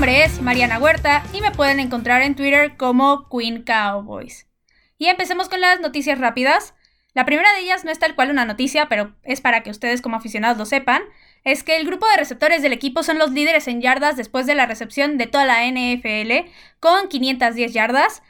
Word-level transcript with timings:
nombre 0.00 0.24
es 0.24 0.40
Mariana 0.40 0.78
Huerta 0.78 1.22
y 1.34 1.42
me 1.42 1.50
pueden 1.50 1.78
encontrar 1.78 2.22
en 2.22 2.34
Twitter 2.34 2.78
como 2.78 3.28
Queen 3.28 3.64
Cowboys. 3.64 4.46
Y 4.96 5.08
empecemos 5.08 5.50
con 5.50 5.60
las 5.60 5.78
noticias 5.80 6.18
rápidas. 6.18 6.72
La 7.12 7.26
primera 7.26 7.52
de 7.52 7.60
ellas 7.60 7.84
no 7.84 7.90
es 7.90 7.98
tal 7.98 8.14
cual 8.14 8.30
una 8.30 8.46
noticia, 8.46 8.88
pero 8.88 9.14
es 9.24 9.42
para 9.42 9.62
que 9.62 9.68
ustedes 9.68 10.00
como 10.00 10.16
aficionados 10.16 10.56
lo 10.56 10.64
sepan, 10.64 11.02
es 11.44 11.62
que 11.64 11.76
el 11.76 11.84
grupo 11.84 12.08
de 12.08 12.16
receptores 12.16 12.62
del 12.62 12.72
equipo 12.72 13.02
son 13.02 13.18
los 13.18 13.32
líderes 13.32 13.68
en 13.68 13.82
yardas 13.82 14.16
después 14.16 14.46
de 14.46 14.54
la 14.54 14.64
recepción 14.64 15.18
de 15.18 15.26
toda 15.26 15.44
la 15.44 15.66
NFL, 15.66 16.48
con 16.80 17.08
510 17.10 17.74
yardas, 17.74 18.22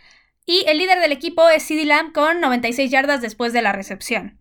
y 0.46 0.64
el 0.66 0.78
líder 0.78 0.98
del 0.98 1.12
equipo 1.12 1.48
es 1.50 1.64
CeeDee 1.64 1.86
Lamb 1.86 2.12
con 2.12 2.40
96 2.40 2.90
yardas 2.90 3.20
después 3.20 3.52
de 3.52 3.62
la 3.62 3.70
recepción. 3.70 4.39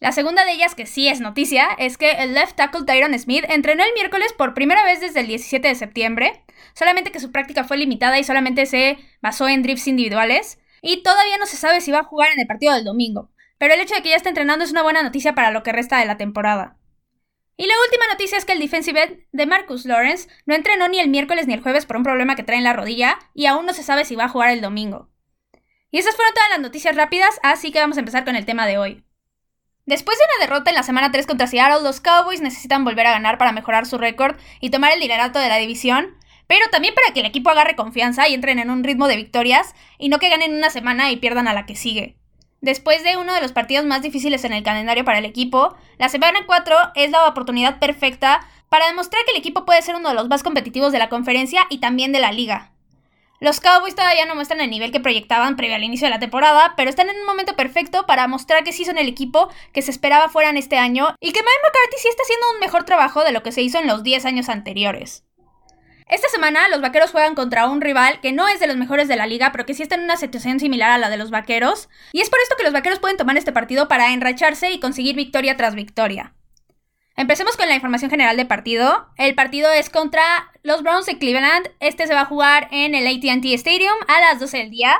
La 0.00 0.12
segunda 0.12 0.46
de 0.46 0.52
ellas, 0.52 0.74
que 0.74 0.86
sí 0.86 1.08
es 1.08 1.20
noticia, 1.20 1.68
es 1.78 1.98
que 1.98 2.12
el 2.12 2.32
left 2.32 2.56
tackle 2.56 2.86
Tyron 2.86 3.16
Smith 3.18 3.44
entrenó 3.50 3.84
el 3.84 3.92
miércoles 3.92 4.32
por 4.32 4.54
primera 4.54 4.82
vez 4.82 5.00
desde 5.02 5.20
el 5.20 5.26
17 5.26 5.68
de 5.68 5.74
septiembre, 5.74 6.42
solamente 6.74 7.12
que 7.12 7.20
su 7.20 7.30
práctica 7.30 7.64
fue 7.64 7.76
limitada 7.76 8.18
y 8.18 8.24
solamente 8.24 8.64
se 8.64 8.96
basó 9.20 9.46
en 9.46 9.62
drifts 9.62 9.88
individuales, 9.88 10.58
y 10.80 11.02
todavía 11.02 11.36
no 11.36 11.44
se 11.44 11.58
sabe 11.58 11.82
si 11.82 11.92
va 11.92 11.98
a 11.98 12.04
jugar 12.04 12.32
en 12.32 12.40
el 12.40 12.46
partido 12.46 12.72
del 12.72 12.84
domingo, 12.84 13.30
pero 13.58 13.74
el 13.74 13.80
hecho 13.80 13.94
de 13.94 14.00
que 14.00 14.08
ya 14.08 14.16
esté 14.16 14.30
entrenando 14.30 14.64
es 14.64 14.70
una 14.70 14.82
buena 14.82 15.02
noticia 15.02 15.34
para 15.34 15.50
lo 15.50 15.62
que 15.62 15.72
resta 15.72 15.98
de 15.98 16.06
la 16.06 16.16
temporada. 16.16 16.78
Y 17.58 17.66
la 17.66 17.74
última 17.84 18.06
noticia 18.10 18.38
es 18.38 18.46
que 18.46 18.54
el 18.54 18.58
defensive 18.58 19.02
end 19.02 19.18
de 19.32 19.44
Marcus 19.44 19.84
Lawrence 19.84 20.30
no 20.46 20.54
entrenó 20.54 20.88
ni 20.88 20.98
el 20.98 21.10
miércoles 21.10 21.46
ni 21.46 21.52
el 21.52 21.60
jueves 21.60 21.84
por 21.84 21.98
un 21.98 22.04
problema 22.04 22.36
que 22.36 22.42
trae 22.42 22.56
en 22.56 22.64
la 22.64 22.72
rodilla 22.72 23.18
y 23.34 23.44
aún 23.44 23.66
no 23.66 23.74
se 23.74 23.82
sabe 23.82 24.06
si 24.06 24.16
va 24.16 24.24
a 24.24 24.28
jugar 24.30 24.48
el 24.48 24.62
domingo. 24.62 25.10
Y 25.90 25.98
esas 25.98 26.16
fueron 26.16 26.32
todas 26.32 26.48
las 26.48 26.60
noticias 26.60 26.96
rápidas, 26.96 27.38
así 27.42 27.70
que 27.70 27.80
vamos 27.80 27.98
a 27.98 28.00
empezar 28.00 28.24
con 28.24 28.34
el 28.34 28.46
tema 28.46 28.66
de 28.66 28.78
hoy. 28.78 29.04
Después 29.90 30.16
de 30.18 30.24
una 30.24 30.46
derrota 30.46 30.70
en 30.70 30.76
la 30.76 30.84
semana 30.84 31.10
3 31.10 31.26
contra 31.26 31.48
Seattle, 31.48 31.82
los 31.82 32.00
Cowboys 32.00 32.40
necesitan 32.40 32.84
volver 32.84 33.08
a 33.08 33.10
ganar 33.10 33.38
para 33.38 33.50
mejorar 33.50 33.86
su 33.86 33.98
récord 33.98 34.36
y 34.60 34.70
tomar 34.70 34.92
el 34.92 35.00
liderato 35.00 35.40
de 35.40 35.48
la 35.48 35.56
división, 35.56 36.14
pero 36.46 36.64
también 36.70 36.94
para 36.94 37.12
que 37.12 37.18
el 37.18 37.26
equipo 37.26 37.50
agarre 37.50 37.74
confianza 37.74 38.28
y 38.28 38.34
entren 38.34 38.60
en 38.60 38.70
un 38.70 38.84
ritmo 38.84 39.08
de 39.08 39.16
victorias 39.16 39.74
y 39.98 40.08
no 40.08 40.20
que 40.20 40.28
ganen 40.28 40.54
una 40.54 40.70
semana 40.70 41.10
y 41.10 41.16
pierdan 41.16 41.48
a 41.48 41.54
la 41.54 41.66
que 41.66 41.74
sigue. 41.74 42.14
Después 42.60 43.02
de 43.02 43.16
uno 43.16 43.34
de 43.34 43.40
los 43.40 43.50
partidos 43.50 43.84
más 43.84 44.00
difíciles 44.00 44.44
en 44.44 44.52
el 44.52 44.62
calendario 44.62 45.04
para 45.04 45.18
el 45.18 45.24
equipo, 45.24 45.76
la 45.98 46.08
semana 46.08 46.38
4 46.46 46.76
es 46.94 47.10
la 47.10 47.26
oportunidad 47.26 47.80
perfecta 47.80 48.46
para 48.68 48.86
demostrar 48.86 49.24
que 49.24 49.32
el 49.32 49.38
equipo 49.38 49.64
puede 49.64 49.82
ser 49.82 49.96
uno 49.96 50.10
de 50.10 50.14
los 50.14 50.28
más 50.28 50.44
competitivos 50.44 50.92
de 50.92 51.00
la 51.00 51.08
conferencia 51.08 51.62
y 51.68 51.78
también 51.78 52.12
de 52.12 52.20
la 52.20 52.30
liga. 52.30 52.69
Los 53.40 53.58
Cowboys 53.60 53.94
todavía 53.94 54.26
no 54.26 54.34
muestran 54.34 54.60
el 54.60 54.68
nivel 54.68 54.92
que 54.92 55.00
proyectaban 55.00 55.56
previo 55.56 55.74
al 55.74 55.82
inicio 55.82 56.06
de 56.06 56.10
la 56.10 56.18
temporada, 56.18 56.74
pero 56.76 56.90
están 56.90 57.08
en 57.08 57.16
un 57.16 57.24
momento 57.24 57.56
perfecto 57.56 58.04
para 58.04 58.28
mostrar 58.28 58.64
que 58.64 58.72
sí 58.74 58.84
son 58.84 58.98
el 58.98 59.08
equipo 59.08 59.48
que 59.72 59.80
se 59.80 59.90
esperaba 59.90 60.28
fueran 60.28 60.58
este 60.58 60.76
año 60.76 61.14
y 61.20 61.32
que 61.32 61.40
Mike 61.40 61.60
McCarthy 61.64 61.96
sí 61.96 62.08
está 62.08 62.22
haciendo 62.22 62.50
un 62.52 62.60
mejor 62.60 62.84
trabajo 62.84 63.24
de 63.24 63.32
lo 63.32 63.42
que 63.42 63.52
se 63.52 63.62
hizo 63.62 63.78
en 63.78 63.86
los 63.86 64.02
10 64.02 64.26
años 64.26 64.50
anteriores. 64.50 65.24
Esta 66.06 66.28
semana 66.28 66.68
los 66.68 66.82
vaqueros 66.82 67.12
juegan 67.12 67.34
contra 67.34 67.66
un 67.66 67.80
rival 67.80 68.20
que 68.20 68.32
no 68.32 68.46
es 68.46 68.60
de 68.60 68.66
los 68.66 68.76
mejores 68.76 69.08
de 69.08 69.16
la 69.16 69.26
liga, 69.26 69.52
pero 69.52 69.64
que 69.64 69.72
sí 69.72 69.82
está 69.82 69.94
en 69.94 70.02
una 70.02 70.18
situación 70.18 70.60
similar 70.60 70.90
a 70.90 70.98
la 70.98 71.08
de 71.08 71.16
los 71.16 71.30
vaqueros. 71.30 71.88
Y 72.12 72.20
es 72.20 72.28
por 72.28 72.40
esto 72.40 72.56
que 72.58 72.64
los 72.64 72.74
vaqueros 72.74 72.98
pueden 72.98 73.16
tomar 73.16 73.38
este 73.38 73.52
partido 73.52 73.88
para 73.88 74.12
enracharse 74.12 74.70
y 74.70 74.80
conseguir 74.80 75.16
victoria 75.16 75.56
tras 75.56 75.74
victoria. 75.74 76.34
Empecemos 77.20 77.58
con 77.58 77.68
la 77.68 77.74
información 77.74 78.10
general 78.10 78.38
del 78.38 78.46
partido. 78.46 79.06
El 79.18 79.34
partido 79.34 79.70
es 79.70 79.90
contra 79.90 80.22
los 80.62 80.82
Browns 80.82 81.04
de 81.04 81.18
Cleveland. 81.18 81.68
Este 81.78 82.06
se 82.06 82.14
va 82.14 82.22
a 82.22 82.24
jugar 82.24 82.68
en 82.70 82.94
el 82.94 83.06
ATT 83.06 83.44
Stadium 83.44 83.92
a 84.08 84.22
las 84.22 84.40
12 84.40 84.56
del 84.56 84.70
día. 84.70 84.96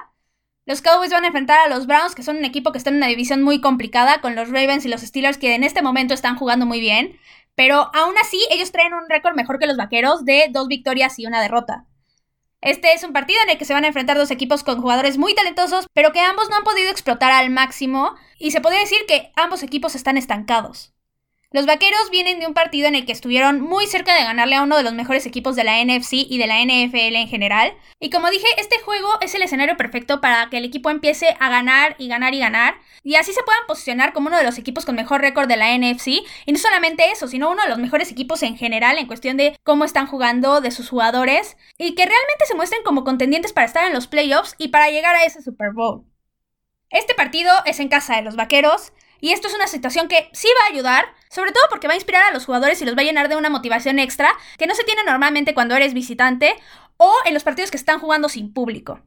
Los 0.67 0.83
Cowboys 0.83 1.13
van 1.13 1.25
a 1.25 1.29
enfrentar 1.29 1.61
a 1.61 1.71
los 1.71 1.87
Browns, 1.87 2.15
que 2.15 2.23
son 2.23 2.37
un 2.37 2.45
equipo 2.45 2.73
que 2.73 2.79
está 2.79 2.91
en 2.91 2.97
una 2.97 3.07
división 3.07 3.43
muy 3.43 3.63
complicada, 3.63 4.21
con 4.21 4.35
los 4.35 4.51
Ravens 4.51 4.85
y 4.85 4.91
los 4.91 5.01
Steelers, 5.01 5.39
que 5.39 5.55
en 5.55 5.65
este 5.65 5.81
momento 5.81 6.13
están 6.13 6.37
jugando 6.37 6.67
muy 6.67 6.79
bien. 6.79 7.19
Pero 7.55 7.91
aún 7.95 8.15
así, 8.21 8.39
ellos 8.51 8.71
traen 8.71 8.93
un 8.93 9.09
récord 9.09 9.35
mejor 9.35 9.59
que 9.59 9.67
los 9.67 9.79
vaqueros 9.79 10.27
de 10.27 10.49
dos 10.51 10.69
victorias 10.69 11.19
y 11.19 11.25
una 11.25 11.41
derrota. 11.41 11.87
Este 12.61 12.93
es 12.93 13.03
un 13.03 13.15
partido 13.15 13.41
en 13.45 13.49
el 13.49 13.57
que 13.57 13.65
se 13.65 13.73
van 13.73 13.85
a 13.85 13.87
enfrentar 13.87 14.19
dos 14.19 14.31
equipos 14.31 14.63
con 14.63 14.83
jugadores 14.83 15.17
muy 15.17 15.35
talentosos, 15.35 15.87
pero 15.95 16.13
que 16.13 16.21
ambos 16.21 16.51
no 16.51 16.57
han 16.57 16.65
podido 16.65 16.91
explotar 16.91 17.33
al 17.33 17.49
máximo, 17.49 18.15
y 18.39 18.51
se 18.51 18.61
podría 18.61 18.81
decir 18.81 18.99
que 19.09 19.33
ambos 19.37 19.63
equipos 19.63 19.95
están 19.95 20.19
estancados. 20.19 20.93
Los 21.53 21.67
vaqueros 21.67 22.11
vienen 22.13 22.39
de 22.39 22.47
un 22.47 22.55
partido 22.55 22.87
en 22.87 22.95
el 22.95 23.05
que 23.05 23.11
estuvieron 23.11 23.61
muy 23.61 23.89
cerca 23.89 24.15
de 24.15 24.23
ganarle 24.23 24.55
a 24.55 24.63
uno 24.63 24.77
de 24.77 24.85
los 24.85 24.95
mejores 24.95 25.27
equipos 25.27 25.57
de 25.57 25.65
la 25.65 25.85
NFC 25.85 26.13
y 26.13 26.39
de 26.39 26.47
la 26.47 26.63
NFL 26.63 27.17
en 27.17 27.27
general. 27.27 27.75
Y 27.99 28.11
como 28.11 28.31
dije, 28.31 28.47
este 28.57 28.79
juego 28.79 29.09
es 29.21 29.35
el 29.35 29.43
escenario 29.43 29.77
perfecto 29.77 30.21
para 30.21 30.49
que 30.49 30.59
el 30.59 30.65
equipo 30.65 30.91
empiece 30.91 31.35
a 31.41 31.51
ganar 31.51 31.97
y 31.99 32.07
ganar 32.07 32.35
y 32.35 32.39
ganar. 32.39 32.77
Y 33.03 33.17
así 33.17 33.33
se 33.33 33.43
puedan 33.43 33.67
posicionar 33.67 34.13
como 34.13 34.29
uno 34.29 34.37
de 34.37 34.45
los 34.45 34.59
equipos 34.59 34.85
con 34.85 34.95
mejor 34.95 35.23
récord 35.23 35.49
de 35.49 35.57
la 35.57 35.77
NFC. 35.77 36.23
Y 36.47 36.53
no 36.53 36.59
solamente 36.59 37.11
eso, 37.11 37.27
sino 37.27 37.51
uno 37.51 37.65
de 37.65 37.69
los 37.69 37.79
mejores 37.79 38.13
equipos 38.13 38.45
en 38.45 38.57
general 38.57 38.99
en 38.99 39.09
cuestión 39.09 39.37
de 39.37 39.59
cómo 39.65 39.85
están 39.85 40.07
jugando, 40.07 40.61
de 40.61 40.71
sus 40.71 40.89
jugadores. 40.89 41.57
Y 41.79 41.97
que 41.97 42.07
realmente 42.07 42.47
se 42.47 42.55
muestren 42.55 42.85
como 42.85 43.03
contendientes 43.03 43.53
para 43.53 43.67
estar 43.67 43.89
en 43.89 43.93
los 43.93 44.07
playoffs 44.07 44.55
y 44.57 44.69
para 44.69 44.89
llegar 44.91 45.17
a 45.17 45.25
ese 45.25 45.43
Super 45.43 45.73
Bowl. 45.73 46.05
Este 46.91 47.15
partido 47.15 47.53
es 47.65 47.81
en 47.81 47.89
casa 47.89 48.15
de 48.15 48.23
los 48.23 48.37
vaqueros. 48.37 48.93
Y 49.21 49.33
esto 49.33 49.49
es 49.49 49.55
una 49.55 49.67
situación 49.67 50.09
que 50.09 50.29
sí 50.33 50.49
va 50.61 50.67
a 50.67 50.73
ayudar, 50.73 51.07
sobre 51.29 51.53
todo 51.53 51.65
porque 51.71 51.87
va 51.87 51.95
a 51.95 51.97
inspirar 51.97 52.25
a 52.25 52.33
los 52.33 52.47
jugadores 52.47 52.81
y 52.81 52.85
los 52.85 52.97
va 52.97 53.03
a 53.03 53.05
llenar 53.05 53.29
de 53.29 53.37
una 53.37 53.51
motivación 53.51 53.99
extra 53.99 54.31
que 54.59 54.67
no 54.67 54.75
se 54.75 54.85
tiene 54.85 55.05
normalmente 55.05 55.55
cuando 55.55 55.77
eres 55.77 55.95
visitante 55.95 56.57
o 56.97 57.15
en 57.25 57.35
los 57.35 57.45
partidos 57.45 57.71
que 57.71 57.77
están 57.77 57.99
jugando 57.99 58.29
sin 58.29 58.53
público. 58.53 59.01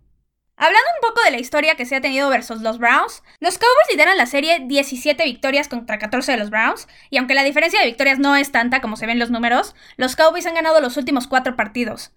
Hablando 0.55 0.87
un 1.01 1.09
poco 1.09 1.23
de 1.25 1.31
la 1.31 1.39
historia 1.39 1.75
que 1.75 1.85
se 1.85 1.95
ha 1.95 2.01
tenido 2.01 2.29
versus 2.29 2.61
los 2.61 2.77
Browns, 2.77 3.23
los 3.39 3.57
Cowboys 3.57 3.87
lideran 3.89 4.17
la 4.17 4.27
serie 4.27 4.59
17 4.63 5.23
victorias 5.25 5.67
contra 5.67 5.97
14 5.97 6.33
de 6.33 6.37
los 6.37 6.51
Browns, 6.51 6.87
y 7.09 7.17
aunque 7.17 7.33
la 7.33 7.43
diferencia 7.43 7.79
de 7.79 7.87
victorias 7.87 8.19
no 8.19 8.35
es 8.35 8.51
tanta 8.51 8.79
como 8.79 8.95
se 8.95 9.07
ven 9.07 9.17
los 9.17 9.31
números, 9.31 9.75
los 9.97 10.15
Cowboys 10.15 10.45
han 10.45 10.53
ganado 10.53 10.79
los 10.79 10.95
últimos 10.95 11.25
4 11.27 11.55
partidos. 11.55 12.11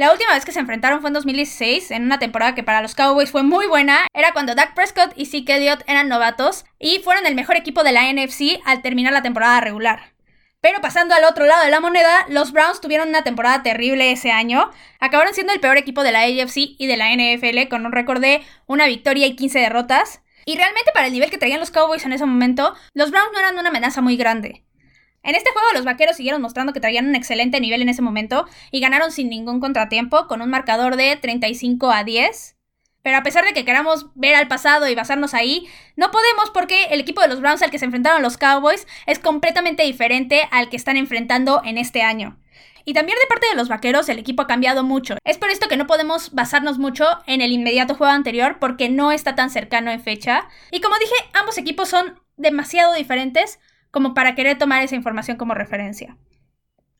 La 0.00 0.12
última 0.12 0.32
vez 0.32 0.46
que 0.46 0.52
se 0.52 0.60
enfrentaron 0.60 1.02
fue 1.02 1.10
en 1.10 1.12
2016, 1.12 1.90
en 1.90 2.04
una 2.04 2.18
temporada 2.18 2.54
que 2.54 2.62
para 2.62 2.80
los 2.80 2.94
Cowboys 2.94 3.30
fue 3.30 3.42
muy 3.42 3.66
buena. 3.66 4.06
Era 4.14 4.32
cuando 4.32 4.54
Dak 4.54 4.74
Prescott 4.74 5.12
y 5.14 5.26
Zeke 5.26 5.56
Elliott 5.56 5.82
eran 5.86 6.08
novatos 6.08 6.64
y 6.78 7.00
fueron 7.00 7.26
el 7.26 7.34
mejor 7.34 7.56
equipo 7.56 7.84
de 7.84 7.92
la 7.92 8.10
NFC 8.10 8.62
al 8.64 8.80
terminar 8.80 9.12
la 9.12 9.20
temporada 9.20 9.60
regular. 9.60 10.14
Pero 10.62 10.80
pasando 10.80 11.14
al 11.14 11.24
otro 11.24 11.44
lado 11.44 11.62
de 11.66 11.70
la 11.70 11.80
moneda, 11.80 12.24
los 12.30 12.52
Browns 12.52 12.80
tuvieron 12.80 13.10
una 13.10 13.24
temporada 13.24 13.62
terrible 13.62 14.10
ese 14.10 14.30
año. 14.30 14.70
Acabaron 15.00 15.34
siendo 15.34 15.52
el 15.52 15.60
peor 15.60 15.76
equipo 15.76 16.02
de 16.02 16.12
la 16.12 16.20
AFC 16.20 16.76
y 16.78 16.86
de 16.86 16.96
la 16.96 17.14
NFL 17.14 17.68
con 17.68 17.84
un 17.84 17.92
récord 17.92 18.22
de 18.22 18.42
una 18.66 18.86
victoria 18.86 19.26
y 19.26 19.36
15 19.36 19.58
derrotas. 19.58 20.22
Y 20.46 20.56
realmente 20.56 20.92
para 20.94 21.08
el 21.08 21.12
nivel 21.12 21.28
que 21.28 21.36
traían 21.36 21.60
los 21.60 21.70
Cowboys 21.70 22.06
en 22.06 22.14
ese 22.14 22.24
momento, 22.24 22.74
los 22.94 23.10
Browns 23.10 23.32
no 23.34 23.38
eran 23.38 23.58
una 23.58 23.68
amenaza 23.68 24.00
muy 24.00 24.16
grande. 24.16 24.64
En 25.22 25.34
este 25.34 25.50
juego 25.52 25.68
los 25.74 25.84
vaqueros 25.84 26.16
siguieron 26.16 26.40
mostrando 26.40 26.72
que 26.72 26.80
traían 26.80 27.06
un 27.06 27.14
excelente 27.14 27.60
nivel 27.60 27.82
en 27.82 27.88
ese 27.88 28.02
momento 28.02 28.46
y 28.70 28.80
ganaron 28.80 29.12
sin 29.12 29.28
ningún 29.28 29.60
contratiempo 29.60 30.26
con 30.26 30.40
un 30.40 30.48
marcador 30.48 30.96
de 30.96 31.16
35 31.16 31.90
a 31.90 32.04
10. 32.04 32.56
Pero 33.02 33.16
a 33.16 33.22
pesar 33.22 33.44
de 33.44 33.52
que 33.52 33.64
queramos 33.64 34.06
ver 34.14 34.34
al 34.34 34.48
pasado 34.48 34.88
y 34.88 34.94
basarnos 34.94 35.34
ahí, 35.34 35.66
no 35.96 36.10
podemos 36.10 36.50
porque 36.50 36.84
el 36.90 37.00
equipo 37.00 37.20
de 37.22 37.28
los 37.28 37.40
Browns 37.40 37.62
al 37.62 37.70
que 37.70 37.78
se 37.78 37.86
enfrentaron 37.86 38.22
los 38.22 38.36
Cowboys 38.36 38.86
es 39.06 39.18
completamente 39.18 39.82
diferente 39.82 40.48
al 40.50 40.68
que 40.68 40.76
están 40.76 40.96
enfrentando 40.96 41.62
en 41.64 41.78
este 41.78 42.02
año. 42.02 42.38
Y 42.84 42.94
también 42.94 43.18
de 43.18 43.26
parte 43.26 43.46
de 43.46 43.56
los 43.56 43.68
vaqueros 43.68 44.08
el 44.08 44.18
equipo 44.18 44.42
ha 44.42 44.46
cambiado 44.46 44.82
mucho. 44.84 45.16
Es 45.24 45.38
por 45.38 45.50
esto 45.50 45.68
que 45.68 45.76
no 45.76 45.86
podemos 45.86 46.32
basarnos 46.34 46.78
mucho 46.78 47.06
en 47.26 47.40
el 47.40 47.52
inmediato 47.52 47.94
juego 47.94 48.12
anterior 48.12 48.58
porque 48.58 48.88
no 48.88 49.12
está 49.12 49.34
tan 49.34 49.50
cercano 49.50 49.90
en 49.90 50.00
fecha. 50.00 50.48
Y 50.70 50.80
como 50.80 50.98
dije, 50.98 51.14
ambos 51.34 51.58
equipos 51.58 51.88
son 51.88 52.20
demasiado 52.36 52.94
diferentes 52.94 53.60
como 53.90 54.14
para 54.14 54.34
querer 54.34 54.58
tomar 54.58 54.82
esa 54.82 54.96
información 54.96 55.36
como 55.36 55.54
referencia. 55.54 56.16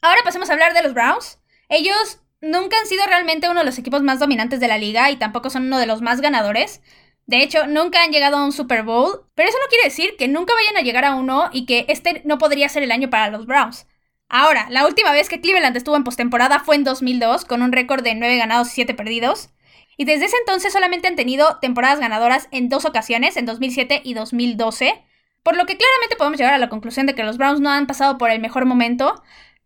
Ahora 0.03 0.21
pasemos 0.25 0.49
a 0.49 0.55
hablar 0.55 0.75
de 0.75 0.83
los 0.83 0.95
Browns. 0.95 1.39
Ellos 1.69 2.21
nunca 2.41 2.79
han 2.79 2.87
sido 2.87 3.05
realmente 3.07 3.49
uno 3.49 3.61
de 3.61 3.67
los 3.67 3.79
equipos 3.79 4.03
más 4.03 4.19
dominantes 4.19 4.61
de 4.61 4.69
la 4.69 4.79
liga 4.79 5.11
y 5.11 5.17
tampoco 5.17 5.51
son 5.51 5.67
uno 5.67 5.79
de 5.79 5.87
los 5.87 6.01
más 6.01 6.21
ganadores. 6.21 6.81
De 7.27 7.43
hecho, 7.43 7.67
nunca 7.67 8.03
han 8.03 8.11
llegado 8.11 8.39
a 8.39 8.45
un 8.45 8.53
Super 8.53 8.83
Bowl, 8.83 9.27
pero 9.35 9.49
eso 9.49 9.59
no 9.63 9.69
quiere 9.69 9.85
decir 9.85 10.17
que 10.19 10.27
nunca 10.27 10.55
vayan 10.55 10.77
a 10.77 10.81
llegar 10.81 11.05
a 11.05 11.15
uno 11.15 11.49
y 11.53 11.67
que 11.67 11.85
este 11.89 12.23
no 12.25 12.39
podría 12.39 12.69
ser 12.69 12.83
el 12.83 12.91
año 12.91 13.11
para 13.11 13.31
los 13.31 13.47
Browns. 13.47 13.87
Ahora, 14.29 14.67
la 14.71 14.87
última 14.87 15.13
vez 15.13 15.29
que 15.29 15.41
Cleveland 15.41 15.77
estuvo 15.77 15.97
en 15.97 16.05
postemporada 16.05 16.61
fue 16.61 16.77
en 16.77 16.85
2002, 16.85 17.45
con 17.45 17.63
un 17.63 17.73
récord 17.73 18.03
de 18.03 18.15
9 18.15 18.37
ganados 18.37 18.69
y 18.69 18.75
7 18.77 18.95
perdidos. 18.95 19.51
Y 19.97 20.07
desde 20.07 20.27
ese 20.27 20.37
entonces 20.39 20.73
solamente 20.73 21.09
han 21.09 21.17
tenido 21.17 21.59
temporadas 21.61 22.01
ganadoras 22.01 22.49
en 22.53 22.69
dos 22.69 22.85
ocasiones, 22.85 23.37
en 23.37 23.45
2007 23.45 24.01
y 24.03 24.15
2012. 24.15 25.05
Por 25.43 25.57
lo 25.57 25.67
que 25.67 25.77
claramente 25.77 26.17
podemos 26.17 26.39
llegar 26.39 26.55
a 26.55 26.59
la 26.59 26.69
conclusión 26.69 27.07
de 27.07 27.15
que 27.15 27.25
los 27.25 27.39
Browns 27.39 27.61
no 27.61 27.71
han 27.71 27.87
pasado 27.87 28.19
por 28.19 28.31
el 28.31 28.41
mejor 28.41 28.67
momento, 28.67 29.23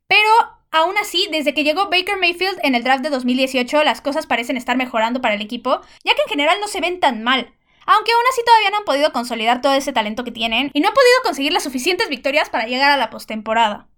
pero 0.06 0.31
aún 0.71 0.97
así, 0.99 1.29
desde 1.32 1.55
que 1.55 1.65
llegó 1.65 1.91
Baker 1.91 2.19
Mayfield 2.19 2.59
en 2.62 2.75
el 2.75 2.85
draft 2.85 3.03
de 3.03 3.11
2018, 3.11 3.82
las 3.85 4.00
cosas 4.00 4.26
parecen 4.26 4.56
estar 4.56 4.76
mejorando 4.76 5.21
para 5.21 5.35
el 5.35 5.43
equipo, 5.43 5.81
ya 6.05 6.15
que 6.15 6.23
en 6.23 6.29
general 6.29 6.59
no 6.61 6.69
se 6.69 6.81
ven 6.81 7.00
tan 7.00 7.23
mal. 7.23 7.55
Aunque 7.87 8.12
aún 8.12 8.23
así 8.31 8.43
todavía 8.44 8.71
no 8.71 8.79
han 8.79 8.85
podido 8.85 9.12
consolidar 9.12 9.61
todo 9.61 9.75
ese 9.75 9.93
talento 9.93 10.25
que 10.25 10.31
tienen 10.31 10.71
y 10.73 10.81
no 10.81 10.88
han 10.88 10.94
podido 10.94 11.23
conseguir 11.23 11.53
las 11.53 11.65
suficientes 11.65 12.09
victorias 12.09 12.50
para 12.50 12.67
llegar 12.67 12.91
a 12.91 12.97
la 12.97 13.11
postemporada. 13.11 13.88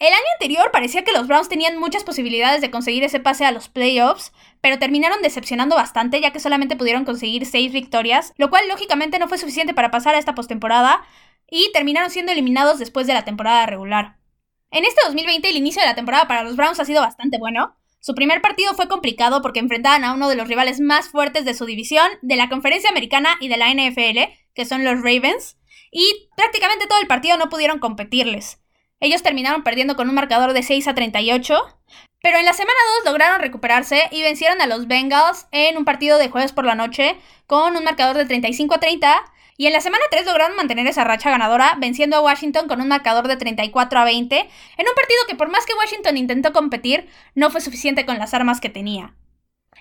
El 0.00 0.12
año 0.12 0.26
anterior 0.34 0.70
parecía 0.70 1.02
que 1.02 1.10
los 1.10 1.26
Browns 1.26 1.48
tenían 1.48 1.76
muchas 1.76 2.04
posibilidades 2.04 2.60
de 2.60 2.70
conseguir 2.70 3.02
ese 3.02 3.18
pase 3.18 3.44
a 3.44 3.50
los 3.50 3.68
playoffs, 3.68 4.32
pero 4.60 4.78
terminaron 4.78 5.22
decepcionando 5.22 5.74
bastante 5.74 6.20
ya 6.20 6.30
que 6.30 6.38
solamente 6.38 6.76
pudieron 6.76 7.04
conseguir 7.04 7.46
6 7.46 7.72
victorias, 7.72 8.32
lo 8.36 8.48
cual 8.48 8.68
lógicamente 8.68 9.18
no 9.18 9.26
fue 9.26 9.38
suficiente 9.38 9.74
para 9.74 9.90
pasar 9.90 10.14
a 10.14 10.18
esta 10.18 10.36
postemporada 10.36 11.02
y 11.50 11.72
terminaron 11.72 12.10
siendo 12.10 12.30
eliminados 12.30 12.78
después 12.78 13.08
de 13.08 13.14
la 13.14 13.24
temporada 13.24 13.66
regular. 13.66 14.18
En 14.70 14.84
este 14.84 15.00
2020 15.04 15.48
el 15.48 15.56
inicio 15.56 15.82
de 15.82 15.88
la 15.88 15.96
temporada 15.96 16.28
para 16.28 16.44
los 16.44 16.54
Browns 16.54 16.78
ha 16.78 16.84
sido 16.84 17.00
bastante 17.00 17.38
bueno. 17.38 17.76
Su 17.98 18.14
primer 18.14 18.40
partido 18.40 18.74
fue 18.74 18.86
complicado 18.86 19.42
porque 19.42 19.58
enfrentaban 19.58 20.04
a 20.04 20.14
uno 20.14 20.28
de 20.28 20.36
los 20.36 20.46
rivales 20.46 20.78
más 20.78 21.08
fuertes 21.08 21.44
de 21.44 21.54
su 21.54 21.64
división, 21.66 22.08
de 22.22 22.36
la 22.36 22.48
conferencia 22.48 22.90
americana 22.90 23.30
y 23.40 23.48
de 23.48 23.56
la 23.56 23.74
NFL, 23.74 24.32
que 24.54 24.64
son 24.64 24.84
los 24.84 25.02
Ravens, 25.02 25.58
y 25.90 26.28
prácticamente 26.36 26.86
todo 26.86 27.00
el 27.00 27.08
partido 27.08 27.36
no 27.36 27.48
pudieron 27.48 27.80
competirles. 27.80 28.60
Ellos 29.00 29.22
terminaron 29.22 29.62
perdiendo 29.62 29.96
con 29.96 30.08
un 30.08 30.14
marcador 30.14 30.52
de 30.52 30.62
6 30.62 30.88
a 30.88 30.94
38, 30.94 31.54
pero 32.20 32.38
en 32.38 32.44
la 32.44 32.52
semana 32.52 32.78
2 33.04 33.12
lograron 33.12 33.40
recuperarse 33.40 34.08
y 34.10 34.22
vencieron 34.22 34.60
a 34.60 34.66
los 34.66 34.88
Bengals 34.88 35.46
en 35.52 35.76
un 35.76 35.84
partido 35.84 36.18
de 36.18 36.28
jueves 36.28 36.52
por 36.52 36.64
la 36.64 36.74
noche 36.74 37.16
con 37.46 37.76
un 37.76 37.84
marcador 37.84 38.16
de 38.16 38.26
35 38.26 38.74
a 38.74 38.80
30 38.80 39.24
y 39.56 39.66
en 39.66 39.72
la 39.72 39.80
semana 39.80 40.04
3 40.10 40.24
lograron 40.24 40.56
mantener 40.56 40.86
esa 40.86 41.02
racha 41.02 41.30
ganadora, 41.30 41.76
venciendo 41.78 42.16
a 42.16 42.20
Washington 42.20 42.68
con 42.68 42.80
un 42.80 42.86
marcador 42.88 43.26
de 43.26 43.36
34 43.36 43.98
a 43.98 44.04
20, 44.04 44.38
en 44.38 44.46
un 44.46 44.94
partido 44.94 45.20
que 45.28 45.34
por 45.34 45.50
más 45.50 45.66
que 45.66 45.74
Washington 45.74 46.16
intentó 46.16 46.52
competir, 46.52 47.08
no 47.34 47.50
fue 47.50 47.60
suficiente 47.60 48.06
con 48.06 48.18
las 48.18 48.34
armas 48.34 48.60
que 48.60 48.68
tenía. 48.68 49.14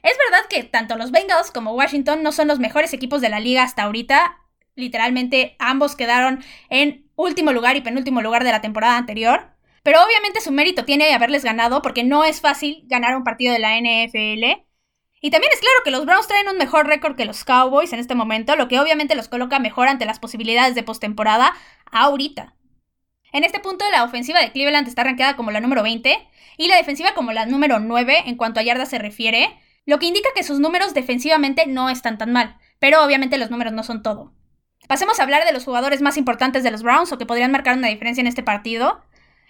Es 0.02 0.18
verdad 0.30 0.48
que 0.50 0.64
tanto 0.64 0.96
los 0.96 1.12
Bengals 1.12 1.52
como 1.52 1.74
Washington 1.74 2.24
no 2.24 2.32
son 2.32 2.48
los 2.48 2.58
mejores 2.58 2.92
equipos 2.94 3.22
de 3.22 3.30
la 3.30 3.40
liga 3.40 3.62
hasta 3.62 3.84
ahorita. 3.84 4.38
Literalmente 4.78 5.56
ambos 5.58 5.96
quedaron 5.96 6.44
en 6.70 7.10
último 7.16 7.52
lugar 7.52 7.76
y 7.76 7.82
penúltimo 7.82 8.22
lugar 8.22 8.44
de 8.44 8.52
la 8.52 8.62
temporada 8.62 8.96
anterior. 8.96 9.50
Pero 9.82 10.04
obviamente 10.04 10.40
su 10.40 10.52
mérito 10.52 10.86
tiene 10.86 11.14
haberles 11.16 11.44
ganado 11.44 11.82
porque 11.82 12.04
no 12.04 12.24
es 12.24 12.42
fácil 12.42 12.84
ganar 12.86 13.18
un 13.18 13.24
partido 13.24 13.54
de 13.54 13.60
la 13.60 13.76
NFL. 13.76 14.68
Y 15.20 15.32
también 15.32 15.52
es 15.52 15.60
claro 15.60 15.78
que 15.84 15.90
los 15.90 16.06
Browns 16.06 16.28
traen 16.28 16.48
un 16.48 16.58
mejor 16.58 16.86
récord 16.86 17.16
que 17.16 17.26
los 17.26 17.44
Cowboys 17.44 17.92
en 17.92 18.00
este 18.00 18.14
momento, 18.14 18.56
lo 18.56 18.68
que 18.68 18.80
obviamente 18.80 19.16
los 19.16 19.30
coloca 19.30 19.58
mejor 19.58 19.88
ante 19.88 20.06
las 20.06 20.20
posibilidades 20.20 20.76
de 20.76 20.84
postemporada 20.84 21.56
ahorita. 21.92 22.54
En 23.34 23.44
este 23.44 23.60
punto, 23.60 23.84
la 23.92 24.04
ofensiva 24.04 24.40
de 24.40 24.52
Cleveland 24.52 24.88
está 24.88 25.04
rankeada 25.04 25.36
como 25.36 25.50
la 25.50 25.60
número 25.60 25.82
20 25.82 26.16
y 26.58 26.68
la 26.68 26.76
defensiva 26.76 27.16
como 27.16 27.34
la 27.34 27.48
número 27.48 27.80
9 27.80 28.24
en 28.28 28.38
cuanto 28.38 28.60
a 28.60 28.64
yardas 28.64 28.90
se 28.90 29.00
refiere, 29.00 29.58
lo 29.88 29.98
que 29.98 30.06
indica 30.06 30.30
que 30.36 30.44
sus 30.44 30.60
números 30.60 30.94
defensivamente 30.94 31.66
no 31.66 31.90
están 31.90 32.20
tan 32.20 32.32
mal, 32.32 32.58
pero 32.78 33.04
obviamente 33.04 33.40
los 33.40 33.50
números 33.50 33.74
no 33.74 33.82
son 33.82 34.04
todo. 34.04 34.37
Pasemos 34.88 35.20
a 35.20 35.24
hablar 35.24 35.46
de 35.46 35.52
los 35.52 35.66
jugadores 35.66 36.02
más 36.02 36.18
importantes 36.18 36.64
de 36.64 36.72
los 36.72 36.84
Browns 36.84 37.12
o 37.12 37.18
que 37.18 37.26
podrían 37.26 37.52
marcar 37.52 37.78
una 37.78 37.90
diferencia 37.90 38.22
en 38.22 38.28
este 38.28 38.44
partido. 38.44 39.02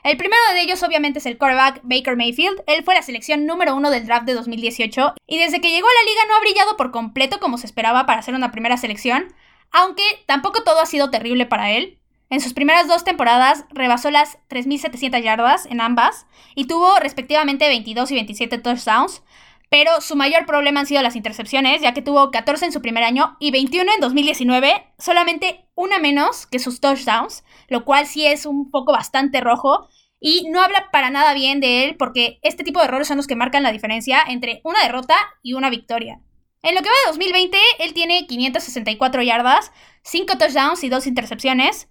El 0.03 0.17
primero 0.17 0.41
de 0.53 0.61
ellos 0.61 0.81
obviamente 0.83 1.19
es 1.19 1.25
el 1.25 1.37
quarterback 1.37 1.81
Baker 1.83 2.15
Mayfield. 2.15 2.63
Él 2.65 2.83
fue 2.83 2.95
la 2.95 3.01
selección 3.01 3.45
número 3.45 3.75
uno 3.75 3.89
del 3.89 4.05
draft 4.05 4.25
de 4.25 4.33
2018 4.33 5.15
y 5.27 5.37
desde 5.37 5.59
que 5.59 5.69
llegó 5.69 5.87
a 5.87 6.03
la 6.03 6.09
liga 6.09 6.21
no 6.27 6.35
ha 6.35 6.39
brillado 6.39 6.77
por 6.77 6.91
completo 6.91 7.39
como 7.39 7.57
se 7.57 7.65
esperaba 7.65 8.05
para 8.05 8.21
ser 8.21 8.33
una 8.33 8.51
primera 8.51 8.77
selección, 8.77 9.33
aunque 9.71 10.03
tampoco 10.25 10.63
todo 10.63 10.79
ha 10.79 10.85
sido 10.85 11.09
terrible 11.09 11.45
para 11.45 11.71
él. 11.71 11.99
En 12.29 12.41
sus 12.41 12.53
primeras 12.53 12.87
dos 12.87 13.03
temporadas 13.03 13.65
rebasó 13.69 14.11
las 14.11 14.37
3.700 14.49 15.21
yardas 15.21 15.65
en 15.65 15.81
ambas 15.81 16.25
y 16.55 16.67
tuvo 16.67 16.99
respectivamente 16.99 17.67
22 17.67 18.11
y 18.11 18.15
27 18.15 18.57
touchdowns, 18.57 19.23
pero 19.69 20.01
su 20.01 20.15
mayor 20.15 20.45
problema 20.45 20.79
han 20.79 20.85
sido 20.85 21.01
las 21.01 21.15
intercepciones, 21.15 21.81
ya 21.81 21.93
que 21.93 22.01
tuvo 22.01 22.31
14 22.31 22.65
en 22.65 22.71
su 22.71 22.81
primer 22.81 23.03
año 23.03 23.35
y 23.39 23.51
21 23.51 23.91
en 23.93 23.99
2019, 23.99 24.93
solamente 24.97 25.67
una 25.75 25.99
menos 25.99 26.47
que 26.47 26.59
sus 26.59 26.79
touchdowns, 26.79 27.43
lo 27.67 27.83
cual 27.83 28.07
sí 28.07 28.25
es 28.25 28.45
un 28.45 28.71
poco 28.71 28.91
bastante 28.91 29.41
rojo. 29.41 29.89
Y 30.19 30.49
no 30.49 30.61
habla 30.61 30.89
para 30.91 31.11
nada 31.11 31.33
bien 31.33 31.59
de 31.59 31.83
él 31.83 31.95
porque 31.95 32.39
este 32.41 32.63
tipo 32.63 32.79
de 32.79 32.85
errores 32.85 33.07
son 33.07 33.17
los 33.17 33.27
que 33.27 33.35
marcan 33.35 33.61
la 33.61 33.71
diferencia 33.71 34.23
entre 34.27 34.61
una 34.63 34.81
derrota 34.81 35.15
y 35.43 35.53
una 35.53 35.69
victoria. 35.69 36.21
En 36.63 36.73
lo 36.73 36.81
que 36.81 36.89
va 36.89 36.95
de 37.05 37.11
2020, 37.11 37.57
él 37.79 37.93
tiene 37.93 38.25
564 38.25 39.21
yardas, 39.21 39.71
5 40.03 40.37
touchdowns 40.39 40.83
y 40.83 40.89
2 40.89 41.05
intercepciones, 41.05 41.87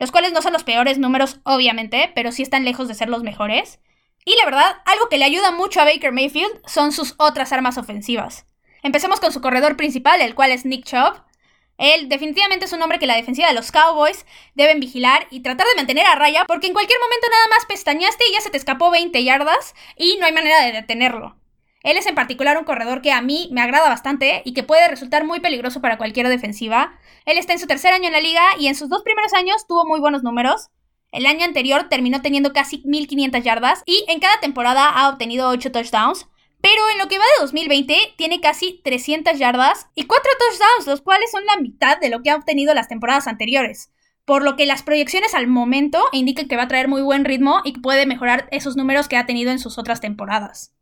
los 0.00 0.10
cuales 0.10 0.32
no 0.32 0.42
son 0.42 0.52
los 0.52 0.64
peores 0.64 0.98
números, 0.98 1.40
obviamente, 1.44 2.10
pero 2.14 2.32
sí 2.32 2.42
están 2.42 2.64
lejos 2.64 2.88
de 2.88 2.94
ser 2.94 3.08
los 3.08 3.22
mejores. 3.22 3.80
Y 4.28 4.36
la 4.36 4.44
verdad, 4.44 4.76
algo 4.84 5.08
que 5.08 5.16
le 5.16 5.24
ayuda 5.24 5.52
mucho 5.52 5.80
a 5.80 5.84
Baker 5.84 6.12
Mayfield 6.12 6.60
son 6.66 6.92
sus 6.92 7.14
otras 7.16 7.50
armas 7.50 7.78
ofensivas. 7.78 8.44
Empecemos 8.82 9.20
con 9.20 9.32
su 9.32 9.40
corredor 9.40 9.74
principal, 9.74 10.20
el 10.20 10.34
cual 10.34 10.52
es 10.52 10.66
Nick 10.66 10.84
Chubb. 10.84 11.22
Él 11.78 12.10
definitivamente 12.10 12.66
es 12.66 12.74
un 12.74 12.82
hombre 12.82 12.98
que 12.98 13.06
la 13.06 13.16
defensiva 13.16 13.48
de 13.48 13.54
los 13.54 13.72
Cowboys 13.72 14.26
deben 14.54 14.80
vigilar 14.80 15.26
y 15.30 15.40
tratar 15.40 15.66
de 15.66 15.76
mantener 15.76 16.04
a 16.04 16.14
raya 16.14 16.44
porque 16.46 16.66
en 16.66 16.74
cualquier 16.74 16.98
momento 17.00 17.26
nada 17.30 17.48
más 17.48 17.64
pestañaste 17.64 18.22
y 18.28 18.34
ya 18.34 18.42
se 18.42 18.50
te 18.50 18.58
escapó 18.58 18.90
20 18.90 19.24
yardas 19.24 19.74
y 19.96 20.18
no 20.18 20.26
hay 20.26 20.32
manera 20.32 20.62
de 20.62 20.72
detenerlo. 20.72 21.38
Él 21.82 21.96
es 21.96 22.04
en 22.04 22.14
particular 22.14 22.58
un 22.58 22.64
corredor 22.64 23.00
que 23.00 23.12
a 23.12 23.22
mí 23.22 23.48
me 23.50 23.62
agrada 23.62 23.88
bastante 23.88 24.42
y 24.44 24.52
que 24.52 24.62
puede 24.62 24.88
resultar 24.88 25.24
muy 25.24 25.40
peligroso 25.40 25.80
para 25.80 25.96
cualquier 25.96 26.28
defensiva. 26.28 26.98
Él 27.24 27.38
está 27.38 27.54
en 27.54 27.60
su 27.60 27.66
tercer 27.66 27.94
año 27.94 28.08
en 28.08 28.12
la 28.12 28.20
liga 28.20 28.44
y 28.58 28.66
en 28.66 28.74
sus 28.74 28.90
dos 28.90 29.02
primeros 29.04 29.32
años 29.32 29.66
tuvo 29.66 29.86
muy 29.86 30.00
buenos 30.00 30.22
números. 30.22 30.68
El 31.10 31.26
año 31.26 31.44
anterior 31.44 31.88
terminó 31.88 32.20
teniendo 32.20 32.52
casi 32.52 32.82
1500 32.84 33.42
yardas 33.42 33.82
y 33.86 34.04
en 34.08 34.20
cada 34.20 34.40
temporada 34.40 34.88
ha 34.88 35.08
obtenido 35.08 35.48
8 35.48 35.72
touchdowns. 35.72 36.26
Pero 36.60 36.82
en 36.90 36.98
lo 36.98 37.08
que 37.08 37.18
va 37.18 37.24
de 37.24 37.42
2020 37.42 37.96
tiene 38.16 38.40
casi 38.40 38.80
300 38.84 39.38
yardas 39.38 39.86
y 39.94 40.04
4 40.04 40.30
touchdowns, 40.38 40.86
los 40.86 41.00
cuales 41.02 41.30
son 41.30 41.46
la 41.46 41.56
mitad 41.56 41.98
de 41.98 42.08
lo 42.08 42.22
que 42.22 42.30
ha 42.30 42.36
obtenido 42.36 42.74
las 42.74 42.88
temporadas 42.88 43.26
anteriores. 43.28 43.92
Por 44.24 44.42
lo 44.42 44.56
que 44.56 44.66
las 44.66 44.82
proyecciones 44.82 45.34
al 45.34 45.46
momento 45.46 46.04
indican 46.12 46.48
que 46.48 46.56
va 46.56 46.64
a 46.64 46.68
traer 46.68 46.88
muy 46.88 47.00
buen 47.00 47.24
ritmo 47.24 47.62
y 47.64 47.74
que 47.74 47.80
puede 47.80 48.06
mejorar 48.06 48.48
esos 48.50 48.76
números 48.76 49.08
que 49.08 49.16
ha 49.16 49.24
tenido 49.24 49.50
en 49.50 49.58
sus 49.58 49.78
otras 49.78 50.00
temporadas. 50.00 50.74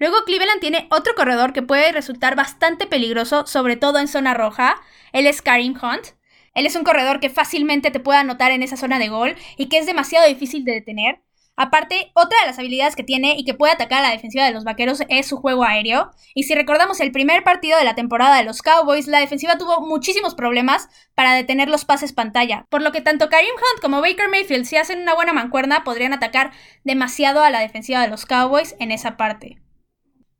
Luego 0.00 0.24
Cleveland 0.24 0.60
tiene 0.60 0.88
otro 0.90 1.14
corredor 1.14 1.52
que 1.52 1.62
puede 1.62 1.92
resultar 1.92 2.34
bastante 2.34 2.86
peligroso, 2.86 3.46
sobre 3.46 3.76
todo 3.76 3.98
en 3.98 4.08
zona 4.08 4.32
roja. 4.32 4.80
Él 5.12 5.26
es 5.26 5.42
Karim 5.42 5.74
Hunt. 5.80 6.18
Él 6.54 6.66
es 6.66 6.76
un 6.76 6.84
corredor 6.84 7.20
que 7.20 7.30
fácilmente 7.30 7.90
te 7.90 8.00
puede 8.00 8.18
anotar 8.18 8.50
en 8.50 8.62
esa 8.62 8.76
zona 8.76 8.98
de 8.98 9.08
gol 9.08 9.36
y 9.56 9.68
que 9.68 9.78
es 9.78 9.86
demasiado 9.86 10.26
difícil 10.26 10.64
de 10.64 10.72
detener. 10.72 11.22
Aparte, 11.62 12.10
otra 12.14 12.40
de 12.40 12.46
las 12.46 12.58
habilidades 12.58 12.96
que 12.96 13.02
tiene 13.02 13.34
y 13.36 13.44
que 13.44 13.52
puede 13.52 13.74
atacar 13.74 13.98
a 13.98 14.08
la 14.08 14.14
defensiva 14.14 14.46
de 14.46 14.52
los 14.52 14.64
vaqueros 14.64 15.02
es 15.10 15.26
su 15.26 15.36
juego 15.36 15.62
aéreo. 15.62 16.10
Y 16.34 16.44
si 16.44 16.54
recordamos 16.54 17.00
el 17.00 17.12
primer 17.12 17.44
partido 17.44 17.76
de 17.76 17.84
la 17.84 17.94
temporada 17.94 18.38
de 18.38 18.44
los 18.44 18.62
Cowboys, 18.62 19.06
la 19.08 19.20
defensiva 19.20 19.58
tuvo 19.58 19.82
muchísimos 19.82 20.34
problemas 20.34 20.88
para 21.14 21.34
detener 21.34 21.68
los 21.68 21.84
pases 21.84 22.14
pantalla. 22.14 22.66
Por 22.70 22.80
lo 22.80 22.92
que 22.92 23.02
tanto 23.02 23.28
Karim 23.28 23.52
Hunt 23.54 23.82
como 23.82 24.00
Baker 24.00 24.30
Mayfield, 24.30 24.64
si 24.64 24.76
hacen 24.76 25.02
una 25.02 25.14
buena 25.14 25.34
mancuerna, 25.34 25.84
podrían 25.84 26.14
atacar 26.14 26.50
demasiado 26.82 27.42
a 27.42 27.50
la 27.50 27.60
defensiva 27.60 28.00
de 28.00 28.08
los 28.08 28.24
Cowboys 28.24 28.74
en 28.78 28.90
esa 28.90 29.18
parte. 29.18 29.60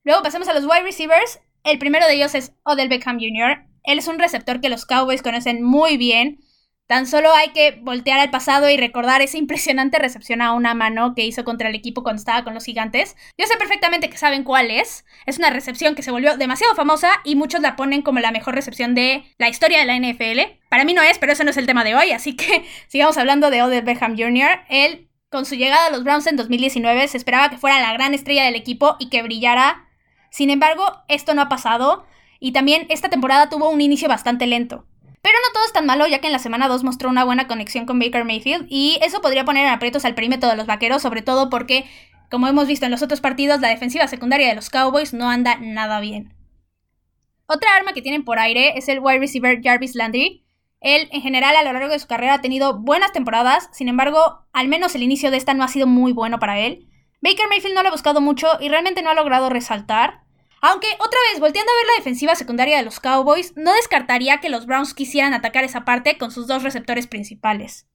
Luego 0.04 0.22
pasemos 0.22 0.48
a 0.48 0.54
los 0.54 0.64
wide 0.64 0.84
receivers. 0.84 1.40
El 1.64 1.78
primero 1.78 2.06
de 2.06 2.14
ellos 2.14 2.34
es 2.34 2.54
Odell 2.62 2.88
Beckham 2.88 3.18
Jr. 3.18 3.69
Él 3.84 3.98
es 3.98 4.08
un 4.08 4.18
receptor 4.18 4.60
que 4.60 4.68
los 4.68 4.86
Cowboys 4.86 5.22
conocen 5.22 5.62
muy 5.62 5.96
bien. 5.96 6.40
Tan 6.90 7.06
solo 7.06 7.32
hay 7.32 7.50
que 7.50 7.78
voltear 7.82 8.18
al 8.18 8.30
pasado 8.30 8.68
y 8.68 8.76
recordar 8.76 9.22
esa 9.22 9.38
impresionante 9.38 10.00
recepción 10.00 10.42
a 10.42 10.54
una 10.54 10.74
mano 10.74 11.14
que 11.14 11.24
hizo 11.24 11.44
contra 11.44 11.68
el 11.68 11.76
equipo 11.76 12.02
cuando 12.02 12.18
estaba 12.18 12.42
con 12.42 12.52
los 12.52 12.64
gigantes. 12.64 13.14
Yo 13.38 13.46
sé 13.46 13.56
perfectamente 13.58 14.10
que 14.10 14.18
saben 14.18 14.42
cuál 14.42 14.72
es. 14.72 15.04
Es 15.24 15.38
una 15.38 15.50
recepción 15.50 15.94
que 15.94 16.02
se 16.02 16.10
volvió 16.10 16.36
demasiado 16.36 16.74
famosa 16.74 17.12
y 17.22 17.36
muchos 17.36 17.60
la 17.60 17.76
ponen 17.76 18.02
como 18.02 18.18
la 18.18 18.32
mejor 18.32 18.56
recepción 18.56 18.96
de 18.96 19.22
la 19.38 19.48
historia 19.48 19.78
de 19.78 19.84
la 19.84 19.96
NFL. 19.96 20.58
Para 20.68 20.84
mí 20.84 20.92
no 20.92 21.00
es, 21.02 21.18
pero 21.18 21.30
eso 21.30 21.44
no 21.44 21.50
es 21.50 21.56
el 21.58 21.66
tema 21.66 21.84
de 21.84 21.94
hoy, 21.94 22.10
así 22.10 22.34
que 22.34 22.64
sigamos 22.88 23.16
hablando 23.18 23.50
de 23.50 23.62
Odell 23.62 23.84
Beckham 23.84 24.18
Jr. 24.18 24.62
Él, 24.68 25.08
con 25.28 25.46
su 25.46 25.54
llegada 25.54 25.86
a 25.86 25.90
los 25.90 26.02
Browns 26.02 26.26
en 26.26 26.34
2019, 26.34 27.06
se 27.06 27.18
esperaba 27.18 27.50
que 27.50 27.58
fuera 27.58 27.78
la 27.78 27.92
gran 27.92 28.14
estrella 28.14 28.46
del 28.46 28.56
equipo 28.56 28.96
y 28.98 29.10
que 29.10 29.22
brillara. 29.22 29.86
Sin 30.32 30.50
embargo, 30.50 31.04
esto 31.06 31.34
no 31.34 31.42
ha 31.42 31.48
pasado 31.48 32.04
y 32.40 32.52
también 32.52 32.86
esta 32.88 33.10
temporada 33.10 33.48
tuvo 33.48 33.68
un 33.68 33.80
inicio 33.80 34.08
bastante 34.08 34.46
lento. 34.46 34.86
Pero 35.22 35.38
no 35.46 35.52
todo 35.52 35.66
es 35.66 35.72
tan 35.72 35.86
malo, 35.86 36.06
ya 36.06 36.20
que 36.20 36.26
en 36.26 36.32
la 36.32 36.38
semana 36.38 36.66
2 36.66 36.82
mostró 36.82 37.10
una 37.10 37.24
buena 37.24 37.46
conexión 37.46 37.84
con 37.84 37.98
Baker 37.98 38.24
Mayfield, 38.24 38.66
y 38.68 38.98
eso 39.02 39.20
podría 39.20 39.44
poner 39.44 39.66
en 39.66 39.72
aprietos 39.72 40.04
al 40.06 40.14
perímetro 40.14 40.48
de 40.48 40.56
los 40.56 40.66
vaqueros, 40.66 41.02
sobre 41.02 41.22
todo 41.22 41.50
porque, 41.50 41.84
como 42.30 42.48
hemos 42.48 42.66
visto 42.66 42.86
en 42.86 42.90
los 42.90 43.02
otros 43.02 43.20
partidos, 43.20 43.60
la 43.60 43.68
defensiva 43.68 44.08
secundaria 44.08 44.48
de 44.48 44.54
los 44.54 44.70
Cowboys 44.70 45.12
no 45.12 45.28
anda 45.28 45.56
nada 45.60 46.00
bien. 46.00 46.34
Otra 47.46 47.74
arma 47.76 47.92
que 47.92 48.00
tienen 48.00 48.24
por 48.24 48.38
aire 48.38 48.78
es 48.78 48.88
el 48.88 49.00
wide 49.00 49.18
receiver 49.18 49.60
Jarvis 49.62 49.94
Landry. 49.94 50.46
Él, 50.80 51.08
en 51.12 51.20
general, 51.20 51.56
a 51.56 51.64
lo 51.64 51.72
largo 51.72 51.92
de 51.92 51.98
su 51.98 52.06
carrera 52.06 52.34
ha 52.34 52.40
tenido 52.40 52.78
buenas 52.78 53.12
temporadas, 53.12 53.68
sin 53.72 53.88
embargo, 53.88 54.46
al 54.52 54.68
menos 54.68 54.94
el 54.94 55.02
inicio 55.02 55.30
de 55.30 55.36
esta 55.36 55.52
no 55.52 55.64
ha 55.64 55.68
sido 55.68 55.86
muy 55.86 56.12
bueno 56.12 56.38
para 56.38 56.60
él. 56.60 56.86
Baker 57.20 57.48
Mayfield 57.48 57.74
no 57.74 57.82
lo 57.82 57.88
ha 57.88 57.92
buscado 57.92 58.22
mucho 58.22 58.46
y 58.60 58.70
realmente 58.70 59.02
no 59.02 59.10
ha 59.10 59.14
logrado 59.14 59.50
resaltar. 59.50 60.22
Aunque, 60.60 60.88
otra 60.98 61.18
vez, 61.30 61.40
volteando 61.40 61.72
a 61.72 61.76
ver 61.76 61.86
la 61.86 61.98
defensiva 61.98 62.34
secundaria 62.34 62.76
de 62.76 62.84
los 62.84 63.00
Cowboys, 63.00 63.56
no 63.56 63.72
descartaría 63.72 64.38
que 64.38 64.50
los 64.50 64.66
Browns 64.66 64.94
quisieran 64.94 65.32
atacar 65.32 65.64
esa 65.64 65.84
parte 65.84 66.18
con 66.18 66.30
sus 66.30 66.46
dos 66.46 66.62
receptores 66.62 67.06
principales. 67.06 67.86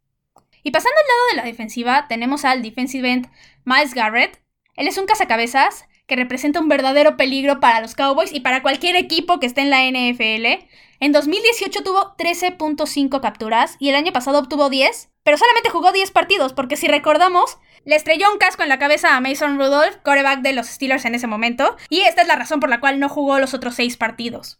Y 0.64 0.72
pasando 0.72 0.96
al 1.00 1.08
lado 1.08 1.28
de 1.30 1.36
la 1.38 1.44
defensiva, 1.44 2.08
tenemos 2.08 2.44
al 2.44 2.64
defensive 2.64 3.12
end 3.12 3.30
Miles 3.66 3.94
Garrett. 3.94 4.42
Él 4.76 4.88
es 4.88 4.98
un 4.98 5.06
cazacabezas 5.06 5.86
que 6.08 6.16
representa 6.16 6.60
un 6.60 6.68
verdadero 6.68 7.18
peligro 7.18 7.60
para 7.60 7.82
los 7.82 7.94
Cowboys 7.94 8.34
y 8.34 8.40
para 8.40 8.64
cualquier 8.64 8.96
equipo 8.96 9.40
que 9.40 9.46
esté 9.46 9.62
en 9.62 9.70
la 9.70 9.84
NFL. 9.86 10.66
En 11.00 11.12
2018 11.12 11.84
tuvo 11.84 12.16
13.5 12.18 13.22
capturas 13.22 13.76
y 13.80 13.90
el 13.90 13.96
año 13.96 14.12
pasado 14.12 14.40
obtuvo 14.40 14.70
10, 14.70 15.10
pero 15.24 15.38
solamente 15.38 15.70
jugó 15.70 15.92
10 15.92 16.10
partidos, 16.12 16.54
porque 16.54 16.78
si 16.78 16.88
recordamos, 16.88 17.58
le 17.86 17.96
estrelló 17.96 18.32
un 18.32 18.39
casco 18.39 18.63
en 18.63 18.70
la 18.70 18.80
cabeza 18.80 19.15
a 19.15 19.22
Mason 19.22 19.58
Rudolph, 19.58 19.98
coreback 20.04 20.42
de 20.42 20.54
los 20.54 20.68
Steelers 20.68 21.06
en 21.06 21.15
ese 21.15 21.27
momento, 21.27 21.77
y 21.89 22.01
esta 22.01 22.24
es 22.24 22.27
la 22.27 22.36
razón 22.36 22.60
por 22.60 22.70
la 22.70 22.80
cual 22.80 23.00
no 23.00 23.10
jugó 23.10 23.39
los 23.39 23.54
otros 23.54 23.75
6 23.75 23.96
partidos. 23.98 24.60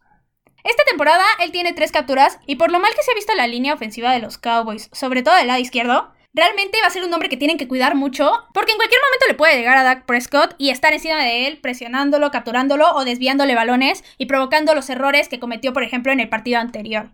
Esta 0.64 0.84
temporada 0.84 1.24
él 1.40 1.52
tiene 1.52 1.74
3 1.74 1.92
capturas, 1.92 2.40
y 2.46 2.56
por 2.56 2.72
lo 2.72 2.80
mal 2.80 2.94
que 2.96 3.04
se 3.04 3.12
ha 3.12 3.16
visto 3.16 3.34
la 3.36 3.48
línea 3.48 3.74
ofensiva 3.74 4.12
de 4.12 4.20
los 4.20 4.38
Cowboys, 4.38 4.90
sobre 4.94 5.24
todo 5.24 5.36
del 5.36 5.48
lado 5.48 5.60
izquierdo, 5.60 6.14
realmente 6.34 6.78
va 6.82 6.88
a 6.88 6.92
ser 6.92 7.04
un 7.04 7.14
hombre 7.14 7.30
que 7.30 7.38
tienen 7.38 7.58
que 7.58 7.68
cuidar 7.68 7.96
mucho, 7.96 8.32
porque 8.54 8.74
en 8.74 8.78
cualquier 8.78 9.02
momento 9.02 9.26
le 9.28 9.34
puede 9.36 9.58
llegar 9.58 9.78
a 9.78 9.84
Dak 9.84 10.06
Prescott 10.06 10.54
y 10.58 10.70
estar 10.70 10.94
encima 10.94 11.18
de 11.18 11.48
él, 11.48 11.58
presionándolo, 11.58 12.30
capturándolo 12.30 12.92
o 12.94 13.06
desviándole 13.06 13.56
balones 13.56 14.04
y 14.18 14.28
provocando 14.28 14.76
los 14.76 14.90
errores 14.90 15.30
que 15.30 15.40
cometió, 15.40 15.74
por 15.74 15.84
ejemplo, 15.84 16.12
en 16.12 16.20
el 16.20 16.30
partido 16.30 16.60
anterior. 16.60 17.10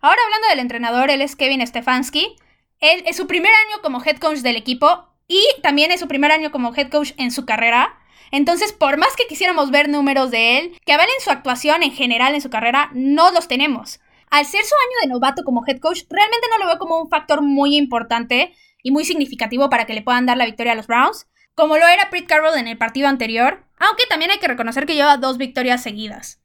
Ahora 0.00 0.20
hablando 0.24 0.48
del 0.48 0.60
entrenador, 0.60 1.10
él 1.10 1.20
es 1.22 1.34
Kevin 1.34 1.66
Stefanski. 1.66 2.36
Él 2.78 3.02
es 3.06 3.16
su 3.16 3.26
primer 3.26 3.50
año 3.50 3.82
como 3.82 4.02
head 4.04 4.18
coach 4.18 4.38
del 4.38 4.56
equipo 4.56 5.15
y 5.28 5.44
también 5.62 5.90
es 5.90 6.00
su 6.00 6.08
primer 6.08 6.32
año 6.32 6.50
como 6.50 6.74
head 6.74 6.90
coach 6.90 7.12
en 7.16 7.30
su 7.30 7.44
carrera. 7.44 7.98
Entonces, 8.30 8.72
por 8.72 8.96
más 8.96 9.14
que 9.16 9.26
quisiéramos 9.26 9.70
ver 9.70 9.88
números 9.88 10.30
de 10.30 10.58
él 10.58 10.78
que 10.84 10.92
avalen 10.92 11.14
su 11.20 11.30
actuación 11.30 11.82
en 11.82 11.92
general 11.92 12.34
en 12.34 12.40
su 12.40 12.50
carrera, 12.50 12.90
no 12.92 13.30
los 13.32 13.48
tenemos. 13.48 14.00
Al 14.30 14.44
ser 14.44 14.64
su 14.64 14.74
año 14.74 14.96
de 15.02 15.08
novato 15.08 15.44
como 15.44 15.64
head 15.66 15.78
coach, 15.78 16.02
realmente 16.10 16.46
no 16.50 16.58
lo 16.58 16.66
veo 16.66 16.78
como 16.78 17.00
un 17.00 17.08
factor 17.08 17.42
muy 17.42 17.76
importante 17.76 18.54
y 18.82 18.90
muy 18.90 19.04
significativo 19.04 19.70
para 19.70 19.86
que 19.86 19.94
le 19.94 20.02
puedan 20.02 20.26
dar 20.26 20.36
la 20.36 20.46
victoria 20.46 20.72
a 20.72 20.76
los 20.76 20.86
Browns, 20.86 21.28
como 21.54 21.78
lo 21.78 21.86
era 21.86 22.10
Pete 22.10 22.26
Carroll 22.26 22.58
en 22.58 22.68
el 22.68 22.76
partido 22.76 23.08
anterior, 23.08 23.64
aunque 23.78 24.04
también 24.08 24.30
hay 24.30 24.38
que 24.38 24.48
reconocer 24.48 24.86
que 24.86 24.94
lleva 24.94 25.16
dos 25.16 25.38
victorias 25.38 25.82
seguidas. 25.82 26.40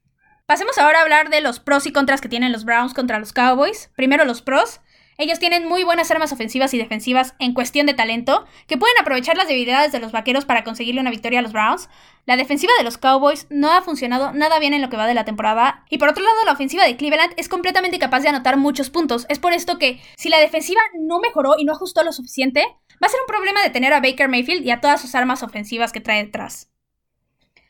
Pasemos 0.46 0.78
ahora 0.78 1.00
a 1.00 1.02
hablar 1.04 1.30
de 1.30 1.42
los 1.42 1.60
pros 1.60 1.86
y 1.86 1.92
contras 1.92 2.22
que 2.22 2.30
tienen 2.30 2.52
los 2.52 2.66
Browns 2.66 2.94
contra 2.94 3.20
los 3.20 3.32
Cowboys. 3.32 3.90
Primero 3.96 4.26
los 4.26 4.42
pros. 4.42 4.82
Ellos 5.18 5.40
tienen 5.40 5.68
muy 5.68 5.84
buenas 5.84 6.10
armas 6.10 6.32
ofensivas 6.32 6.74
y 6.74 6.78
defensivas 6.78 7.36
en 7.40 7.54
cuestión 7.54 7.86
de 7.86 7.94
talento, 7.94 8.46
que 8.68 8.78
pueden 8.78 8.98
aprovechar 9.00 9.38
las 9.38 9.48
debilidades 9.48 9.92
de 9.92 10.00
los 10.00 10.12
vaqueros 10.12 10.46
para 10.46 10.64
conseguirle 10.64 11.02
una 11.02 11.12
victoria 11.12 11.40
a 11.40 11.42
los 11.42 11.52
Browns. 11.52 11.90
La 12.26 12.38
defensiva 12.38 12.72
de 12.78 12.84
los 12.84 12.98
Cowboys 12.98 13.48
no 13.50 13.72
ha 13.72 13.82
funcionado 13.82 14.34
nada 14.34 14.60
bien 14.60 14.74
en 14.74 14.82
lo 14.82 14.90
que 14.90 14.98
va 14.98 15.08
de 15.08 15.14
la 15.14 15.26
temporada, 15.26 15.86
y 15.90 15.98
por 15.98 16.10
otro 16.10 16.24
lado 16.24 16.46
la 16.46 16.54
ofensiva 16.54 16.86
de 16.86 16.96
Cleveland 16.96 17.34
es 17.38 17.50
completamente 17.50 18.00
capaz 18.00 18.22
de 18.22 18.30
anotar 18.30 18.58
muchos 18.58 18.90
puntos. 18.90 19.26
Es 19.30 19.40
por 19.40 19.54
esto 19.54 19.78
que 19.78 20.02
si 20.18 20.30
la 20.30 20.40
defensiva 20.40 20.82
no 21.00 21.20
mejoró 21.20 21.56
y 21.58 21.66
no 21.66 21.74
ajustó 21.74 22.04
lo 22.04 22.14
suficiente, 22.14 22.66
va 23.02 23.08
a 23.08 23.10
ser 23.10 23.20
un 23.20 23.28
problema 23.28 23.62
de 23.62 23.70
tener 23.70 23.94
a 23.94 24.00
Baker 24.00 24.30
Mayfield 24.30 24.66
y 24.66 24.72
a 24.72 24.82
todas 24.82 25.02
sus 25.02 25.16
armas 25.16 25.44
ofensivas 25.44 25.92
que 25.92 26.02
trae 26.02 26.24
detrás. 26.24 26.72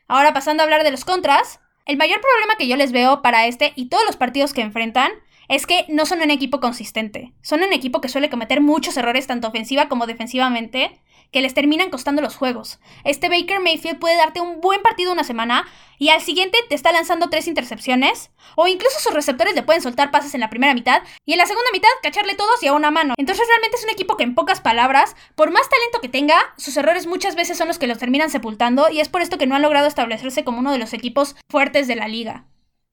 Ahora 0.08 0.34
pasando 0.34 0.62
a 0.62 0.66
hablar 0.66 0.84
de 0.84 0.92
los 0.92 1.06
contras, 1.06 1.60
el 1.86 1.98
mayor 1.98 2.22
problema 2.22 2.56
que 2.58 2.68
yo 2.68 2.76
les 2.76 2.92
veo 2.92 3.22
para 3.22 3.48
este 3.48 3.74
y 3.76 3.90
todos 3.90 4.06
los 4.06 4.18
partidos 4.18 4.54
que 4.54 4.62
enfrentan 4.62 5.12
es 5.48 5.66
que 5.66 5.86
no 5.90 6.06
son 6.06 6.22
un 6.22 6.32
equipo 6.32 6.60
consistente. 6.60 7.34
Son 7.42 7.62
un 7.64 7.74
equipo 7.74 8.02
que 8.02 8.10
suele 8.10 8.30
cometer 8.30 8.62
muchos 8.62 8.98
errores 8.98 9.28
tanto 9.28 9.48
ofensiva 9.48 9.90
como 9.90 10.08
defensivamente 10.08 11.00
que 11.32 11.42
les 11.42 11.54
terminan 11.54 11.90
costando 11.90 12.22
los 12.22 12.36
juegos. 12.36 12.80
Este 13.04 13.30
Baker 13.30 13.62
Mayfield 13.62 14.00
puede 14.00 14.18
darte 14.18 14.42
un 14.42 14.60
buen 14.62 14.82
partido 14.82 15.14
una 15.14 15.24
semana 15.24 15.66
y 15.98 16.10
al 16.10 16.22
siguiente 16.22 16.58
te 16.68 16.76
está 16.76 16.92
lanzando 16.92 17.30
tres 17.30 17.48
intercepciones 17.48 18.32
o 18.56 18.68
incluso 18.68 19.00
sus 19.00 19.14
receptores 19.14 19.56
le 19.56 19.64
pueden 19.64 19.82
soltar 19.82 20.12
pases 20.12 20.34
en 20.34 20.42
la 20.42 20.50
primera 20.50 20.74
mitad 20.74 21.02
y 21.26 21.34
en 21.34 21.38
la 21.38 21.46
segunda 21.46 21.70
mitad 21.72 21.90
cacharle 22.04 22.36
todos 22.36 22.62
y 22.64 22.68
a 22.68 22.74
una 22.74 22.92
mano. 22.92 23.14
Entonces 23.18 23.48
realmente 23.48 23.78
es 23.78 23.84
un 23.84 23.92
equipo 23.92 24.18
que 24.18 24.24
en 24.24 24.36
pocas 24.36 24.62
palabras, 24.62 25.16
por 25.36 25.52
más 25.52 25.70
talento 25.70 26.02
que 26.02 26.10
tenga, 26.10 26.38
sus 26.58 26.76
errores 26.76 27.08
muchas 27.08 27.36
veces 27.36 27.58
son 27.58 27.68
los 27.68 27.80
que 27.80 27.88
los 27.88 27.98
terminan 27.98 28.30
sepultando 28.30 28.90
y 28.90 29.00
es 29.00 29.10
por 29.10 29.22
esto 29.22 29.38
que 29.38 29.48
no 29.48 29.56
han 29.56 29.62
logrado 29.62 29.88
establecerse 29.88 30.44
como 30.44 30.60
uno 30.60 30.72
de 30.72 30.80
los 30.80 30.94
equipos 30.94 31.36
fuertes 31.50 31.88
de 31.88 31.96
la 31.96 32.08
liga. 32.08 32.46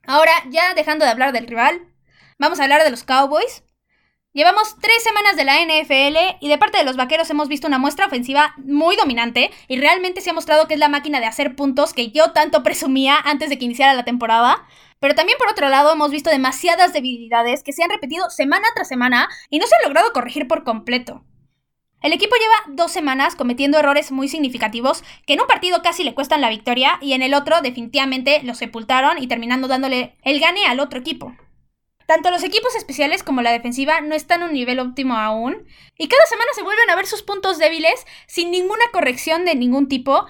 Ahora, 0.05 0.31
ya 0.49 0.73
dejando 0.73 1.05
de 1.05 1.11
hablar 1.11 1.33
del 1.33 1.47
rival, 1.47 1.81
Vamos 2.39 2.61
a 2.61 2.63
hablar 2.63 2.85
de 2.85 2.89
los 2.89 3.03
Cowboys. 3.03 3.65
Llevamos 4.31 4.77
tres 4.79 5.03
semanas 5.03 5.35
de 5.35 5.43
la 5.43 5.59
NFL 5.59 6.37
y 6.39 6.47
de 6.47 6.57
parte 6.57 6.77
de 6.77 6.85
los 6.85 6.95
vaqueros 6.95 7.29
hemos 7.29 7.49
visto 7.49 7.67
una 7.67 7.79
muestra 7.79 8.05
ofensiva 8.05 8.53
muy 8.59 8.95
dominante 8.95 9.51
y 9.67 9.77
realmente 9.77 10.21
se 10.21 10.29
ha 10.29 10.33
mostrado 10.33 10.65
que 10.65 10.75
es 10.75 10.79
la 10.79 10.87
máquina 10.87 11.19
de 11.19 11.25
hacer 11.25 11.57
puntos 11.57 11.93
que 11.93 12.11
yo 12.11 12.31
tanto 12.31 12.63
presumía 12.63 13.17
antes 13.17 13.49
de 13.49 13.59
que 13.59 13.65
iniciara 13.65 13.93
la 13.93 14.05
temporada. 14.05 14.65
Pero 15.01 15.15
también 15.15 15.37
por 15.37 15.49
otro 15.49 15.67
lado 15.67 15.91
hemos 15.91 16.11
visto 16.11 16.29
demasiadas 16.29 16.93
debilidades 16.93 17.61
que 17.61 17.73
se 17.73 17.83
han 17.83 17.89
repetido 17.89 18.29
semana 18.29 18.67
tras 18.73 18.87
semana 18.87 19.27
y 19.49 19.59
no 19.59 19.67
se 19.67 19.75
han 19.75 19.83
logrado 19.83 20.13
corregir 20.13 20.47
por 20.47 20.63
completo. 20.63 21.25
El 22.01 22.13
equipo 22.13 22.35
lleva 22.37 22.77
dos 22.77 22.93
semanas 22.93 23.35
cometiendo 23.35 23.77
errores 23.77 24.13
muy 24.13 24.29
significativos 24.29 25.03
que 25.27 25.33
en 25.33 25.41
un 25.41 25.47
partido 25.47 25.81
casi 25.81 26.05
le 26.05 26.15
cuestan 26.15 26.39
la 26.39 26.49
victoria 26.49 26.99
y 27.01 27.11
en 27.11 27.21
el 27.21 27.33
otro 27.33 27.59
definitivamente 27.59 28.41
lo 28.43 28.55
sepultaron 28.55 29.21
y 29.21 29.27
terminando 29.27 29.67
dándole 29.67 30.15
el 30.23 30.39
gane 30.39 30.65
al 30.67 30.79
otro 30.79 31.01
equipo. 31.01 31.35
Tanto 32.09 32.31
los 32.31 32.43
equipos 32.43 32.75
especiales 32.75 33.21
como 33.21 33.43
la 33.43 33.51
defensiva 33.51 34.01
no 34.01 34.15
están 34.15 34.41
a 34.41 34.47
un 34.47 34.53
nivel 34.53 34.79
óptimo 34.79 35.15
aún, 35.15 35.67
y 35.95 36.07
cada 36.07 36.25
semana 36.25 36.49
se 36.55 36.63
vuelven 36.63 36.89
a 36.89 36.95
ver 36.95 37.05
sus 37.05 37.21
puntos 37.21 37.59
débiles 37.59 38.03
sin 38.25 38.49
ninguna 38.49 38.83
corrección 38.91 39.45
de 39.45 39.53
ningún 39.53 39.87
tipo. 39.87 40.25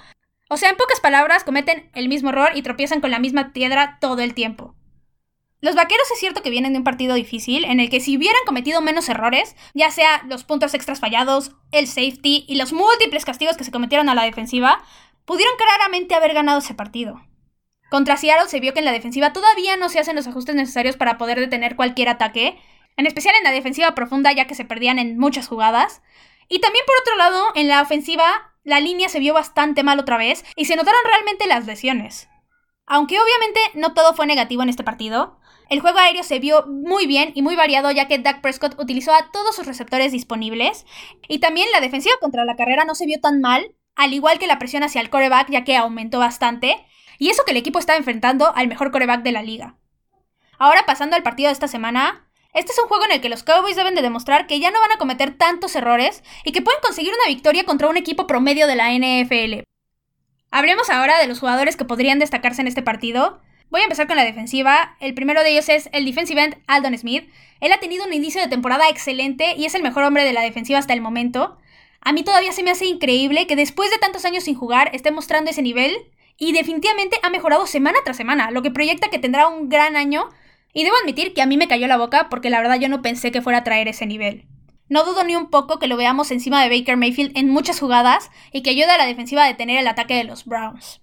O 0.50 0.58
sea, 0.58 0.72
en 0.72 0.76
pocas 0.76 1.00
palabras, 1.00 1.46
cometen 1.46 1.90
el 1.96 2.10
mismo 2.10 2.32
error 2.32 2.50
y 2.54 2.64
tropiezan 2.64 3.00
con 3.00 3.12
la 3.12 3.20
misma 3.20 3.54
piedra 3.54 3.98
todo 4.02 4.20
el 4.22 4.34
tiempo. 4.34 4.76
Los 5.62 5.76
vaqueros 5.76 6.12
es 6.12 6.20
cierto 6.20 6.42
que 6.42 6.50
vienen 6.50 6.74
de 6.74 6.80
un 6.80 6.84
partido 6.84 7.16
difícil 7.16 7.64
en 7.64 7.80
el 7.80 7.90
que 7.90 8.02
si 8.02 8.18
hubieran 8.18 8.44
cometido 8.46 8.82
menos 8.82 9.08
errores, 9.08 9.56
ya 9.74 9.90
sea 9.90 10.26
los 10.28 10.44
puntos 10.44 10.74
extras 10.74 11.00
fallados, 11.00 11.54
el 11.72 11.88
safety 11.88 12.44
y 12.46 12.56
los 12.56 12.74
múltiples 12.74 13.24
castigos 13.24 13.56
que 13.56 13.64
se 13.64 13.72
cometieron 13.72 14.10
a 14.10 14.16
la 14.16 14.24
defensiva, 14.24 14.84
pudieron 15.24 15.56
claramente 15.56 16.14
haber 16.14 16.34
ganado 16.34 16.60
ese 16.60 16.74
partido. 16.74 17.22
Contra 17.89 18.17
Seattle 18.17 18.50
se 18.50 18.60
vio 18.60 18.74
que 18.74 18.79
en 18.79 18.86
la 18.86 18.91
defensiva 18.91 19.34
todavía 19.34 19.75
no 19.77 19.89
se 19.89 20.00
hacen 20.00 20.15
los 20.15 20.27
ajustes 20.27 20.55
necesarios 20.55 20.96
para 20.96 21.17
poder 21.17 21.39
detener 21.39 21.75
cualquier 21.75 22.10
ataque, 22.10 22.60
en 22.98 23.08
especial 23.08 23.36
en 23.38 23.43
la 23.43 23.51
defensiva 23.51 23.96
profunda 23.96 24.31
ya 24.31 24.46
que 24.46 24.55
se 24.55 24.65
perdían 24.65 25.00
en 25.00 25.17
muchas 25.17 25.48
jugadas. 25.48 26.01
Y 26.48 26.60
también 26.60 26.86
por 26.86 26.96
otro 27.01 27.15
lado, 27.17 27.51
en 27.55 27.67
la 27.67 27.81
ofensiva 27.81 28.53
la 28.63 28.79
línea 28.79 29.10
se 29.10 29.19
vio 29.19 29.34
bastante 29.34 29.84
mal 29.84 30.00
otra 30.00 30.17
vez 30.17 30.46
y 30.55 30.65
se 30.65 30.75
notaron 30.75 31.00
realmente 31.03 31.48
las 31.48 31.65
lesiones. 31.65 32.29
Aunque 32.86 33.19
obviamente 33.19 33.60
no 33.74 33.93
todo 33.93 34.13
fue 34.13 34.27
negativo 34.27 34.63
en 34.63 34.69
este 34.69 34.84
partido, 34.84 35.39
el 35.69 35.79
juego 35.79 36.00
aéreo 36.00 36.24
se 36.24 36.39
vio 36.39 36.65
muy 36.67 37.08
bien 37.08 37.31
y 37.36 37.41
muy 37.41 37.55
variado 37.55 37.91
ya 37.91 38.08
que 38.08 38.17
Dak 38.17 38.41
Prescott 38.41 38.79
utilizó 38.79 39.13
a 39.13 39.31
todos 39.31 39.55
sus 39.55 39.67
receptores 39.67 40.12
disponibles 40.12 40.86
y 41.27 41.39
también 41.39 41.67
la 41.72 41.81
defensiva 41.81 42.15
contra 42.19 42.46
la 42.46 42.55
carrera 42.55 42.86
no 42.86 42.96
se 42.96 43.05
vio 43.05 43.19
tan 43.19 43.41
mal, 43.41 43.75
al 43.96 44.13
igual 44.13 44.39
que 44.39 44.48
la 44.48 44.60
presión 44.60 44.84
hacia 44.84 45.01
el 45.01 45.10
coreback 45.10 45.50
ya 45.50 45.63
que 45.63 45.77
aumentó 45.77 46.19
bastante 46.19 46.84
y 47.20 47.30
eso 47.30 47.44
que 47.46 47.52
el 47.52 47.58
equipo 47.58 47.78
está 47.78 47.96
enfrentando 47.96 48.52
al 48.56 48.68
mejor 48.68 48.92
coreback 48.92 49.22
de 49.22 49.32
la 49.32 49.44
liga. 49.44 49.76
Ahora 50.58 50.86
pasando 50.88 51.16
al 51.16 51.24
partido 51.24 51.50
de 51.50 51.54
esta 51.54 51.68
semana, 51.68 52.28
este 52.54 52.72
es 52.72 52.80
un 52.80 52.88
juego 52.88 53.06
en 53.06 53.12
el 53.12 53.22
que 53.22 53.30
los 53.30 53.44
Cowboys 53.44 53.76
deben 53.76 53.94
de 53.94 54.02
demostrar 54.02 54.48
que 54.48 54.60
ya 54.60 54.72
no 54.72 54.80
van 54.80 54.94
a 54.94 54.98
cometer 54.98 55.38
tantos 55.38 55.76
errores 55.76 56.24
y 56.44 56.52
que 56.52 56.64
pueden 56.64 56.82
conseguir 56.82 57.14
una 57.14 57.28
victoria 57.28 57.66
contra 57.66 57.88
un 57.88 57.98
equipo 57.98 58.26
promedio 58.26 58.66
de 58.66 58.76
la 58.76 58.92
NFL. 58.92 59.64
Hablemos 60.50 60.90
ahora 60.90 61.20
de 61.20 61.28
los 61.28 61.40
jugadores 61.40 61.76
que 61.76 61.86
podrían 61.86 62.18
destacarse 62.18 62.62
en 62.62 62.68
este 62.68 62.82
partido. 62.82 63.40
Voy 63.70 63.82
a 63.82 63.84
empezar 63.84 64.08
con 64.08 64.16
la 64.16 64.26
defensiva. 64.26 64.98
El 65.00 65.14
primero 65.14 65.44
de 65.44 65.52
ellos 65.52 65.70
es 65.70 65.90
el 65.94 66.06
defensive 66.06 66.42
end 66.42 66.58
Aldon 66.66 66.98
Smith. 66.98 67.30
Él 67.60 67.72
ha 67.72 67.80
tenido 67.80 68.06
un 68.06 68.14
inicio 68.14 68.42
de 68.42 68.48
temporada 68.48 68.90
excelente 68.90 69.54
y 69.56 69.66
es 69.66 69.76
el 69.76 69.84
mejor 69.84 70.04
hombre 70.04 70.24
de 70.24 70.34
la 70.34 70.42
defensiva 70.42 70.80
hasta 70.80 70.94
el 70.94 71.02
momento. 71.02 71.58
A 72.02 72.14
mí 72.14 72.24
todavía 72.24 72.52
se 72.52 72.64
me 72.64 72.72
hace 72.72 72.86
increíble 72.86 73.46
que 73.46 73.56
después 73.56 73.92
de 73.92 73.98
tantos 73.98 74.26
años 74.26 74.46
sin 74.46 74.56
jugar 74.56 74.90
esté 74.94 75.12
mostrando 75.12 75.52
ese 75.52 75.62
nivel 75.62 76.10
y 76.39 76.53
definitivamente 76.53 77.19
ha 77.22 77.29
mejorado 77.29 77.67
semana 77.67 78.00
tras 78.03 78.17
semana, 78.17 78.50
lo 78.50 78.62
que 78.62 78.72
proyecta 78.72 79.10
que 79.10 79.19
tendrá 79.19 79.48
un 79.50 79.69
gran 79.69 79.98
año. 79.98 80.29
Y 80.72 80.84
debo 80.84 80.96
admitir 81.01 81.34
que 81.34 81.41
a 81.41 81.46
mí 81.46 81.58
me 81.58 81.67
cayó 81.67 81.88
la 81.88 81.98
boca 81.98 82.29
porque 82.29 82.50
la 82.50 82.62
verdad 82.62 82.79
yo 82.79 82.89
no 82.89 83.01
pensé 83.01 83.31
que 83.31 83.41
fuera 83.41 83.60
a 83.60 83.63
traer 83.63 83.88
ese 83.88 84.05
nivel. 84.05 84.48
No 84.88 85.03
dudo 85.03 85.24
ni 85.24 85.36
un 85.36 85.50
poco 85.50 85.79
que 85.79 85.88
lo 85.88 85.98
veamos 85.98 86.31
encima 86.31 86.63
de 86.63 86.69
Baker 86.69 86.96
Mayfield 86.96 87.38
en 87.38 87.50
muchas 87.50 87.79
jugadas 87.79 88.31
y 88.51 88.63
que 88.63 88.69
ayude 88.72 88.89
a 88.89 88.98
la 88.98 89.05
defensiva 89.05 89.43
a 89.43 89.48
detener 89.48 89.79
el 89.79 89.88
ataque 89.88 90.15
de 90.15 90.24
los 90.24 90.46
Browns. 90.46 91.01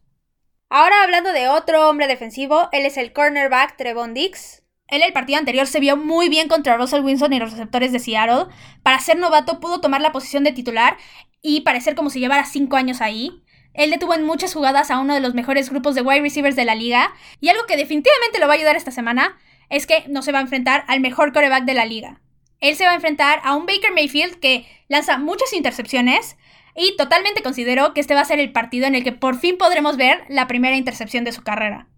Ahora 0.71 1.03
hablando 1.05 1.33
de 1.33 1.49
otro 1.49 1.89
hombre 1.89 2.07
defensivo, 2.07 2.69
él 2.73 2.87
es 2.87 2.97
el 2.97 3.13
cornerback 3.13 3.77
Trevon 3.77 4.15
Dix. 4.15 4.63
Él 4.89 5.03
el 5.03 5.13
partido 5.13 5.39
anterior 5.39 5.67
se 5.67 5.81
vio 5.81 5.97
muy 5.97 6.29
bien 6.29 6.49
contra 6.49 6.77
Russell 6.77 7.05
Wilson 7.05 7.33
y 7.33 7.39
los 7.39 7.53
receptores 7.53 7.93
de 7.93 7.99
Seattle. 7.99 8.47
Para 8.83 9.01
ser 9.01 9.19
novato 9.19 9.61
pudo 9.61 9.81
tomar 9.81 10.01
la 10.01 10.13
posición 10.13 10.45
de 10.45 10.53
titular 10.53 10.97
y 11.43 11.61
parecer 11.61 11.95
como 11.95 12.11
si 12.11 12.21
llevara 12.21 12.45
5 12.45 12.77
años 12.77 13.01
ahí. 13.01 13.43
Él 13.77 13.91
detuvo 13.91 14.15
en 14.15 14.25
muchas 14.25 14.55
jugadas 14.55 14.91
a 14.91 14.99
uno 14.99 15.15
de 15.15 15.21
los 15.21 15.35
mejores 15.35 15.71
grupos 15.71 15.95
de 15.95 16.03
wide 16.03 16.23
receivers 16.23 16.57
de 16.57 16.65
la 16.65 16.75
liga. 16.75 17.15
Y 17.41 17.51
algo 17.51 17.67
que 17.67 17.77
definitivamente 17.77 18.39
lo 18.41 18.47
va 18.47 18.55
a 18.55 18.57
ayudar 18.57 18.75
esta 18.75 18.91
semana 18.91 19.39
es 19.69 19.87
que 19.87 20.05
no 20.09 20.23
se 20.23 20.33
va 20.33 20.39
a 20.39 20.43
enfrentar 20.43 20.85
al 20.89 21.01
mejor 21.01 21.33
coreback 21.33 21.65
de 21.65 21.75
la 21.75 21.85
liga. 21.85 22.21
Él 22.61 22.75
se 22.75 22.85
va 22.85 22.93
a 22.93 22.95
enfrentar 22.95 23.41
a 23.45 23.55
un 23.55 23.67
Baker 23.67 23.93
Mayfield 23.93 24.41
que 24.41 24.67
lanza 24.89 25.19
muchas 25.19 25.53
intercepciones. 25.53 26.37
Y 26.75 26.97
totalmente 26.97 27.43
considero 27.43 27.95
que 27.95 28.01
este 28.01 28.15
va 28.15 28.21
a 28.21 28.27
ser 28.27 28.41
el 28.41 28.53
partido 28.53 28.87
en 28.87 28.95
el 28.95 29.05
que 29.05 29.13
por 29.13 29.39
fin 29.39 29.59
podremos 29.59 29.97
ver 29.97 30.25
la 30.29 30.47
primera 30.47 30.77
intercepción 30.77 31.25
de 31.25 31.33
su 31.33 31.43
carrera. 31.43 31.89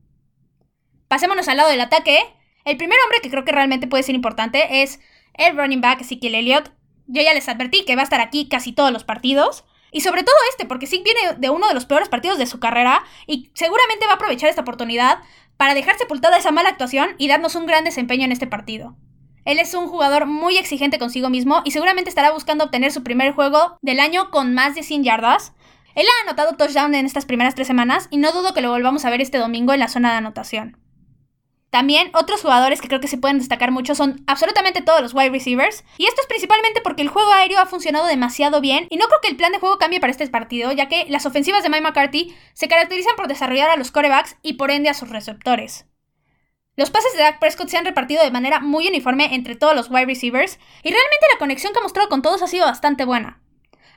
Pasémonos 1.09 1.49
al 1.49 1.57
lado 1.57 1.71
del 1.71 1.81
ataque. 1.81 2.19
El 2.65 2.77
primer 2.77 2.99
hombre 3.05 3.21
que 3.23 3.31
creo 3.31 3.45
que 3.45 3.53
realmente 3.53 3.87
puede 3.87 4.03
ser 4.03 4.15
importante 4.15 4.83
es 4.83 5.01
el 5.35 5.57
running 5.57 5.81
back 5.81 6.01
Ezekiel 6.01 6.35
Elliott. 6.35 6.73
Yo 7.07 7.23
ya 7.23 7.35
les 7.35 7.49
advertí 7.49 7.85
que 7.85 7.97
va 7.97 8.03
a 8.03 8.05
estar 8.05 8.21
aquí 8.21 8.49
casi 8.49 8.73
todos 8.73 8.93
los 8.93 9.05
partidos. 9.05 9.65
Y 9.91 10.03
sobre 10.03 10.23
todo 10.23 10.37
este, 10.51 10.67
porque 10.67 10.87
sí 10.87 11.03
viene 11.05 11.39
de 11.39 11.51
uno 11.51 11.69
de 11.69 11.75
los 11.75 11.87
peores 11.87 12.09
partidos 12.09 12.39
de 12.39 12.47
su 12.47 12.61
carrera 12.61 13.03
y 13.27 13.51
seguramente 13.55 14.07
va 14.07 14.13
a 14.13 14.15
aprovechar 14.17 14.51
esta 14.51 14.63
oportunidad 14.63 15.19
para 15.57 15.75
dejar 15.75 15.99
sepultada 15.99 16.39
esa 16.39 16.53
mala 16.53 16.69
actuación 16.69 17.11
y 17.19 17.29
darnos 17.29 17.55
un 17.55 17.67
gran 17.67 17.85
desempeño 17.85 18.25
en 18.25 18.33
este 18.33 18.47
partido. 18.47 18.97
Él 19.45 19.59
es 19.59 19.73
un 19.73 19.89
jugador 19.89 20.27
muy 20.27 20.59
exigente 20.59 20.99
consigo 20.99 21.31
mismo 21.31 21.63
y 21.65 21.71
seguramente 21.71 22.11
estará 22.11 22.31
buscando 22.33 22.65
obtener 22.65 22.93
su 22.93 23.03
primer 23.03 23.33
juego 23.33 23.79
del 23.81 23.99
año 23.99 24.31
con 24.31 24.53
más 24.53 24.75
de 24.75 24.83
100 24.83 25.05
yardas. 25.05 25.55
Él 25.95 26.07
ha 26.07 26.29
anotado 26.29 26.57
touchdown 26.57 26.95
en 26.95 27.07
estas 27.07 27.25
primeras 27.25 27.55
tres 27.55 27.67
semanas 27.67 28.09
y 28.11 28.19
no 28.19 28.33
dudo 28.33 28.53
que 28.53 28.61
lo 28.61 28.71
volvamos 28.71 29.05
a 29.05 29.11
ver 29.11 29.21
este 29.21 29.39
domingo 29.39 29.73
en 29.73 29.81
la 29.81 29.89
zona 29.89 30.11
de 30.11 30.19
anotación. 30.19 30.77
También 31.71 32.11
otros 32.15 32.41
jugadores 32.41 32.81
que 32.81 32.89
creo 32.89 33.01
que 33.01 33.09
se 33.09 33.19
pueden 33.19 33.39
destacar 33.39 33.71
mucho 33.71 33.95
son 33.95 34.25
absolutamente 34.27 34.81
todos 34.81 35.03
los 35.03 35.13
wide 35.13 35.31
receivers. 35.31 35.85
Y 35.99 36.07
esto 36.07 36.23
es 36.23 36.27
principalmente 36.27 36.81
porque 36.81 37.03
el 37.03 37.09
juego 37.09 37.31
aéreo 37.31 37.61
ha 37.61 37.67
funcionado 37.67 38.07
demasiado 38.07 38.61
bien 38.63 38.87
y 38.89 38.97
no 38.97 39.07
creo 39.07 39.21
que 39.21 39.29
el 39.29 39.37
plan 39.37 39.53
de 39.53 39.59
juego 39.59 39.79
cambie 39.79 40.01
para 40.01 40.11
este 40.11 40.27
partido, 40.29 40.73
ya 40.73 40.89
que 40.89 41.05
las 41.09 41.27
ofensivas 41.27 41.63
de 41.63 41.69
Mike 41.69 41.83
McCarthy 41.83 42.35
se 42.55 42.69
caracterizan 42.69 43.17
por 43.17 43.29
desarrollar 43.29 43.69
a 43.69 43.77
los 43.77 43.91
corebacks 43.91 44.37
y 44.43 44.55
por 44.55 44.71
ende 44.71 44.89
a 44.89 44.95
sus 44.95 45.11
receptores. 45.11 45.85
Los 46.75 46.91
pases 46.91 47.13
de 47.13 47.19
Dak 47.19 47.41
Prescott 47.41 47.69
se 47.69 47.77
han 47.77 47.85
repartido 47.85 48.23
de 48.23 48.31
manera 48.31 48.61
muy 48.61 48.87
uniforme 48.87 49.35
entre 49.35 49.57
todos 49.57 49.75
los 49.75 49.91
wide 49.91 50.07
receivers 50.07 50.59
y 50.83 50.91
realmente 50.91 51.27
la 51.33 51.39
conexión 51.39 51.73
que 51.73 51.81
ha 51.81 51.83
mostrado 51.83 52.09
con 52.09 52.23
todos 52.23 52.41
ha 52.41 52.47
sido 52.47 52.67
bastante 52.67 53.05
buena. 53.05 53.43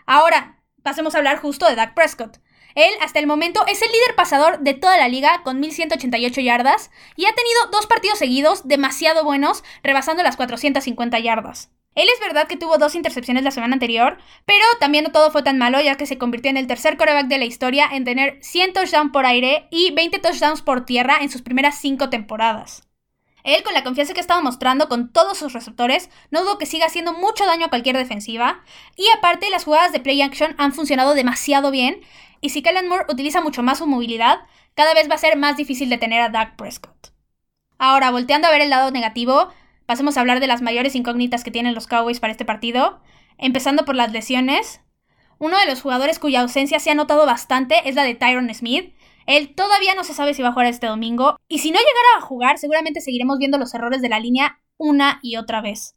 Ahora, 0.08 0.58
pasemos 0.84 1.16
a 1.16 1.20
hablar 1.20 1.38
justo 1.38 1.68
de 1.68 1.75
Dak 1.75 1.94
Prescott. 1.94 2.40
Él, 2.75 2.92
hasta 3.01 3.20
el 3.20 3.28
momento, 3.28 3.66
es 3.68 3.82
el 3.82 3.92
líder 3.92 4.16
pasador 4.16 4.60
de 4.60 4.74
toda 4.74 4.98
la 4.98 5.08
liga 5.08 5.42
con 5.44 5.60
1188 5.60 6.42
yardas 6.42 6.92
y 7.16 7.25
ha 7.25 7.34
tenido 7.34 7.68
dos 7.72 7.88
partidos 7.88 8.20
seguidos 8.20 8.68
demasiado 8.68 9.24
buenos, 9.24 9.63
rebasando 9.84 10.24
las 10.24 10.38
450 10.38 11.20
yardas. 11.20 11.70
Él 11.94 12.08
es 12.13 12.22
verdad 12.22 12.48
que 12.48 12.56
tuvo 12.56 12.78
dos 12.78 12.96
intercepciones 12.96 13.44
la 13.44 13.51
semana 13.51 13.74
anterior, 13.74 14.18
pero 14.46 14.63
también 14.80 15.04
no 15.04 15.12
todo 15.12 15.30
fue 15.30 15.44
tan 15.44 15.58
malo 15.58 15.82
ya 15.82 15.98
que 15.98 16.06
se 16.06 16.18
convirtió 16.18 16.50
en 16.50 16.58
el 16.58 16.68
tercer 16.68 16.96
coreback 16.96 17.28
de 17.28 17.38
la 17.38 17.46
historia 17.46 17.90
en 17.92 18.06
tener 18.06 18.38
100 18.42 18.74
touchdowns 18.74 19.12
por 19.12 19.25
aire 19.25 19.68
y 19.72 19.92
20 19.92 20.20
touchdowns 20.20 20.62
por 20.62 20.86
tierra 20.86 21.18
en 21.22 21.30
sus 21.30 21.42
primeras 21.42 21.78
5 21.80 22.10
temporadas. 22.10 22.88
Él, 23.43 23.63
con 23.63 23.74
la 23.74 23.83
confianza 23.83 24.13
que 24.13 24.19
estaba 24.19 24.41
mostrando 24.41 24.88
con 24.88 25.12
todos 25.12 25.38
sus 25.38 25.53
receptores, 25.53 26.10
no 26.29 26.41
dudo 26.41 26.57
que 26.57 26.65
siga 26.65 26.86
haciendo 26.86 27.13
mucho 27.13 27.45
daño 27.45 27.65
a 27.65 27.69
cualquier 27.69 27.98
defensiva. 27.98 28.63
Y 28.95 29.05
aparte, 29.17 29.50
las 29.50 29.63
jugadas 29.63 29.91
de 29.91 30.00
play 30.00 30.21
action 30.21 30.55
han 30.57 30.74
funcionado 30.74 31.13
demasiado 31.13 31.71
bien, 31.71 32.01
y 32.41 32.50
si 32.50 32.62
Kellen 32.62 32.88
Moore 32.88 33.05
utiliza 33.10 33.41
mucho 33.41 33.63
más 33.63 33.77
su 33.77 33.88
movilidad, 33.88 34.39
cada 34.74 34.93
vez 34.93 35.10
va 35.10 35.15
a 35.15 35.19
ser 35.19 35.38
más 35.38 35.57
difícil 35.57 35.89
detener 35.89 36.21
a 36.21 36.29
Dak 36.29 36.55
Prescott. 36.55 37.13
Ahora, 37.77 38.12
volteando 38.12 38.48
a 38.48 38.51
ver 38.51 38.62
el 38.62 38.69
lado 38.69 38.91
negativo, 38.91 39.50
pasemos 39.86 40.17
a 40.17 40.21
hablar 40.21 40.39
de 40.39 40.48
las 40.48 40.62
mayores 40.62 40.95
incógnitas 40.95 41.43
que 41.43 41.51
tienen 41.51 41.75
los 41.75 41.88
Cowboys 41.88 42.19
para 42.19 42.31
este 42.31 42.45
partido, 42.45 43.01
empezando 43.38 43.86
por 43.86 43.95
las 43.95 44.12
lesiones. 44.12 44.81
Uno 45.38 45.57
de 45.57 45.65
los 45.65 45.81
jugadores 45.81 46.19
cuya 46.19 46.41
ausencia 46.41 46.79
se 46.79 46.91
ha 46.91 46.95
notado 46.95 47.25
bastante 47.25 47.89
es 47.89 47.95
la 47.95 48.03
de 48.03 48.15
Tyron 48.15 48.53
Smith. 48.53 48.95
Él 49.25 49.54
todavía 49.56 49.96
no 49.96 50.04
se 50.04 50.13
sabe 50.13 50.34
si 50.34 50.42
va 50.42 50.50
a 50.50 50.54
jugar 50.54 50.68
este 50.68 50.88
domingo, 50.88 51.38
y 51.48 51.60
si 51.60 51.72
no 51.72 51.80
llegara 51.80 52.18
a 52.18 52.22
jugar, 52.22 52.58
seguramente 52.58 53.01
seguiremos 53.01 53.38
viendo 53.38 53.58
los 53.58 53.74
errores 53.74 54.01
de 54.01 54.10
la 54.10 54.20
línea 54.20 54.60
una 54.78 55.20
y 55.22 55.38
otra 55.38 55.62
vez. 55.62 55.96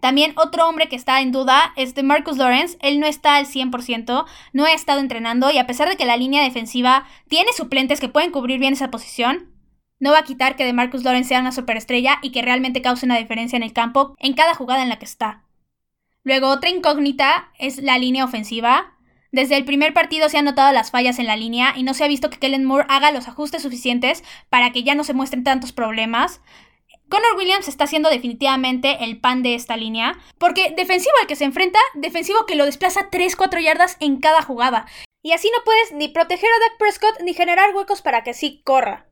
También 0.00 0.32
otro 0.36 0.66
hombre 0.68 0.88
que 0.88 0.96
está 0.96 1.20
en 1.20 1.30
duda 1.30 1.72
es 1.76 1.94
de 1.94 2.02
Marcus 2.02 2.38
Lawrence. 2.38 2.78
Él 2.80 3.00
no 3.00 3.06
está 3.06 3.36
al 3.36 3.46
100%, 3.46 4.24
no 4.52 4.64
ha 4.64 4.72
estado 4.72 5.00
entrenando 5.00 5.50
y 5.50 5.58
a 5.58 5.66
pesar 5.66 5.88
de 5.88 5.96
que 5.96 6.06
la 6.06 6.16
línea 6.16 6.42
defensiva 6.42 7.06
tiene 7.28 7.52
suplentes 7.52 8.00
que 8.00 8.08
pueden 8.08 8.30
cubrir 8.30 8.58
bien 8.58 8.72
esa 8.72 8.90
posición, 8.90 9.54
no 9.98 10.12
va 10.12 10.20
a 10.20 10.24
quitar 10.24 10.56
que 10.56 10.64
de 10.64 10.72
Marcus 10.72 11.04
Lawrence 11.04 11.28
sea 11.28 11.40
una 11.40 11.52
superestrella 11.52 12.18
y 12.22 12.32
que 12.32 12.40
realmente 12.40 12.80
cause 12.80 13.04
una 13.04 13.18
diferencia 13.18 13.58
en 13.58 13.62
el 13.62 13.74
campo 13.74 14.14
en 14.18 14.32
cada 14.32 14.54
jugada 14.54 14.82
en 14.82 14.88
la 14.88 14.98
que 14.98 15.04
está. 15.04 15.44
Luego 16.24 16.48
otra 16.48 16.70
incógnita 16.70 17.50
es 17.58 17.82
la 17.82 17.98
línea 17.98 18.24
ofensiva. 18.24 18.94
Desde 19.32 19.56
el 19.56 19.64
primer 19.64 19.94
partido 19.94 20.28
se 20.28 20.38
han 20.38 20.44
notado 20.44 20.72
las 20.72 20.90
fallas 20.90 21.18
en 21.18 21.26
la 21.26 21.36
línea 21.36 21.72
y 21.76 21.84
no 21.84 21.94
se 21.94 22.04
ha 22.04 22.08
visto 22.08 22.30
que 22.30 22.38
Kellen 22.38 22.64
Moore 22.64 22.86
haga 22.88 23.12
los 23.12 23.28
ajustes 23.28 23.62
suficientes 23.62 24.24
para 24.48 24.72
que 24.72 24.82
ya 24.82 24.94
no 24.94 25.04
se 25.04 25.14
muestren 25.14 25.44
tantos 25.44 25.72
problemas. 25.72 26.40
Connor 27.08 27.36
Williams 27.36 27.68
está 27.68 27.86
siendo 27.86 28.08
definitivamente 28.08 29.04
el 29.04 29.20
pan 29.20 29.42
de 29.42 29.54
esta 29.54 29.76
línea, 29.76 30.18
porque 30.38 30.72
defensivo 30.76 31.14
al 31.20 31.26
que 31.26 31.36
se 31.36 31.44
enfrenta, 31.44 31.78
defensivo 31.94 32.46
que 32.46 32.54
lo 32.54 32.64
desplaza 32.64 33.10
3-4 33.10 33.60
yardas 33.60 33.96
en 34.00 34.20
cada 34.20 34.42
jugada. 34.42 34.86
Y 35.22 35.32
así 35.32 35.50
no 35.56 35.62
puedes 35.64 35.92
ni 35.92 36.08
proteger 36.08 36.48
a 36.48 36.68
Dak 36.68 36.78
Prescott 36.78 37.20
ni 37.22 37.34
generar 37.34 37.74
huecos 37.74 38.00
para 38.00 38.22
que 38.22 38.32
sí 38.32 38.62
corra. 38.64 39.06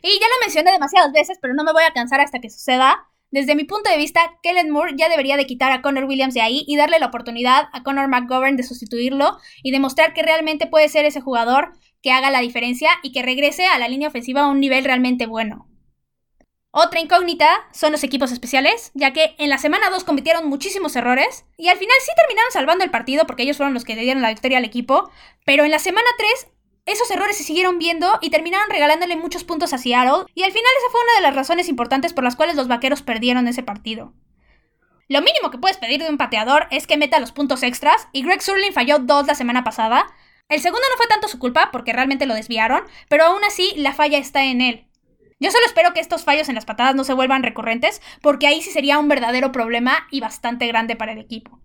Y 0.00 0.20
ya 0.20 0.26
lo 0.28 0.40
mencioné 0.40 0.72
demasiadas 0.72 1.12
veces, 1.12 1.38
pero 1.40 1.54
no 1.54 1.64
me 1.64 1.72
voy 1.72 1.82
a 1.82 1.92
cansar 1.92 2.20
hasta 2.20 2.40
que 2.40 2.50
suceda. 2.50 3.08
Desde 3.30 3.54
mi 3.54 3.64
punto 3.64 3.90
de 3.90 3.98
vista, 3.98 4.20
Kellen 4.42 4.70
Moore 4.70 4.94
ya 4.96 5.08
debería 5.08 5.36
de 5.36 5.46
quitar 5.46 5.70
a 5.70 5.82
Connor 5.82 6.04
Williams 6.04 6.32
de 6.32 6.40
ahí 6.40 6.64
y 6.66 6.76
darle 6.76 6.98
la 6.98 7.06
oportunidad 7.06 7.68
a 7.72 7.82
Connor 7.82 8.08
McGovern 8.08 8.56
de 8.56 8.62
sustituirlo 8.62 9.38
y 9.62 9.70
demostrar 9.70 10.14
que 10.14 10.22
realmente 10.22 10.66
puede 10.66 10.88
ser 10.88 11.04
ese 11.04 11.20
jugador 11.20 11.72
que 12.02 12.10
haga 12.10 12.30
la 12.30 12.40
diferencia 12.40 12.88
y 13.02 13.12
que 13.12 13.22
regrese 13.22 13.66
a 13.66 13.78
la 13.78 13.88
línea 13.88 14.08
ofensiva 14.08 14.42
a 14.42 14.48
un 14.48 14.60
nivel 14.60 14.84
realmente 14.84 15.26
bueno. 15.26 15.68
Otra 16.70 17.00
incógnita 17.00 17.48
son 17.72 17.92
los 17.92 18.04
equipos 18.04 18.30
especiales, 18.30 18.92
ya 18.94 19.12
que 19.12 19.34
en 19.38 19.48
la 19.50 19.58
semana 19.58 19.90
2 19.90 20.04
cometieron 20.04 20.48
muchísimos 20.48 20.96
errores 20.96 21.44
y 21.56 21.68
al 21.68 21.78
final 21.78 21.96
sí 22.00 22.12
terminaron 22.16 22.52
salvando 22.52 22.84
el 22.84 22.90
partido 22.90 23.26
porque 23.26 23.42
ellos 23.42 23.56
fueron 23.56 23.74
los 23.74 23.84
que 23.84 23.94
le 23.94 24.02
dieron 24.02 24.22
la 24.22 24.28
victoria 24.28 24.58
al 24.58 24.64
equipo, 24.64 25.10
pero 25.44 25.64
en 25.64 25.70
la 25.70 25.78
semana 25.78 26.06
3 26.16 26.48
esos 26.88 27.10
errores 27.10 27.36
se 27.36 27.44
siguieron 27.44 27.78
viendo 27.78 28.18
y 28.20 28.30
terminaron 28.30 28.70
regalándole 28.70 29.16
muchos 29.16 29.44
puntos 29.44 29.72
a 29.72 29.78
Seattle 29.78 30.24
y 30.34 30.42
al 30.42 30.52
final 30.52 30.70
esa 30.78 30.90
fue 30.90 31.00
una 31.02 31.14
de 31.16 31.22
las 31.22 31.36
razones 31.36 31.68
importantes 31.68 32.12
por 32.12 32.24
las 32.24 32.34
cuales 32.34 32.56
los 32.56 32.68
vaqueros 32.68 33.02
perdieron 33.02 33.46
ese 33.46 33.62
partido. 33.62 34.14
Lo 35.08 35.22
mínimo 35.22 35.50
que 35.50 35.58
puedes 35.58 35.78
pedir 35.78 36.02
de 36.02 36.10
un 36.10 36.18
pateador 36.18 36.66
es 36.70 36.86
que 36.86 36.96
meta 36.96 37.20
los 37.20 37.32
puntos 37.32 37.62
extras 37.62 38.08
y 38.12 38.22
Greg 38.22 38.42
Surling 38.42 38.72
falló 38.72 38.98
dos 38.98 39.26
la 39.26 39.34
semana 39.34 39.64
pasada. 39.64 40.06
El 40.48 40.60
segundo 40.60 40.86
no 40.90 40.96
fue 40.96 41.06
tanto 41.06 41.28
su 41.28 41.38
culpa 41.38 41.70
porque 41.72 41.92
realmente 41.92 42.26
lo 42.26 42.34
desviaron, 42.34 42.82
pero 43.08 43.24
aún 43.24 43.44
así 43.44 43.72
la 43.76 43.92
falla 43.92 44.18
está 44.18 44.44
en 44.44 44.60
él. 44.60 44.86
Yo 45.40 45.50
solo 45.50 45.64
espero 45.66 45.94
que 45.94 46.00
estos 46.00 46.24
fallos 46.24 46.48
en 46.48 46.56
las 46.56 46.64
patadas 46.64 46.94
no 46.94 47.04
se 47.04 47.14
vuelvan 47.14 47.42
recurrentes, 47.42 48.02
porque 48.22 48.46
ahí 48.46 48.60
sí 48.60 48.70
sería 48.70 48.98
un 48.98 49.08
verdadero 49.08 49.52
problema 49.52 50.06
y 50.10 50.20
bastante 50.20 50.66
grande 50.66 50.96
para 50.96 51.12
el 51.12 51.18
equipo. 51.18 51.60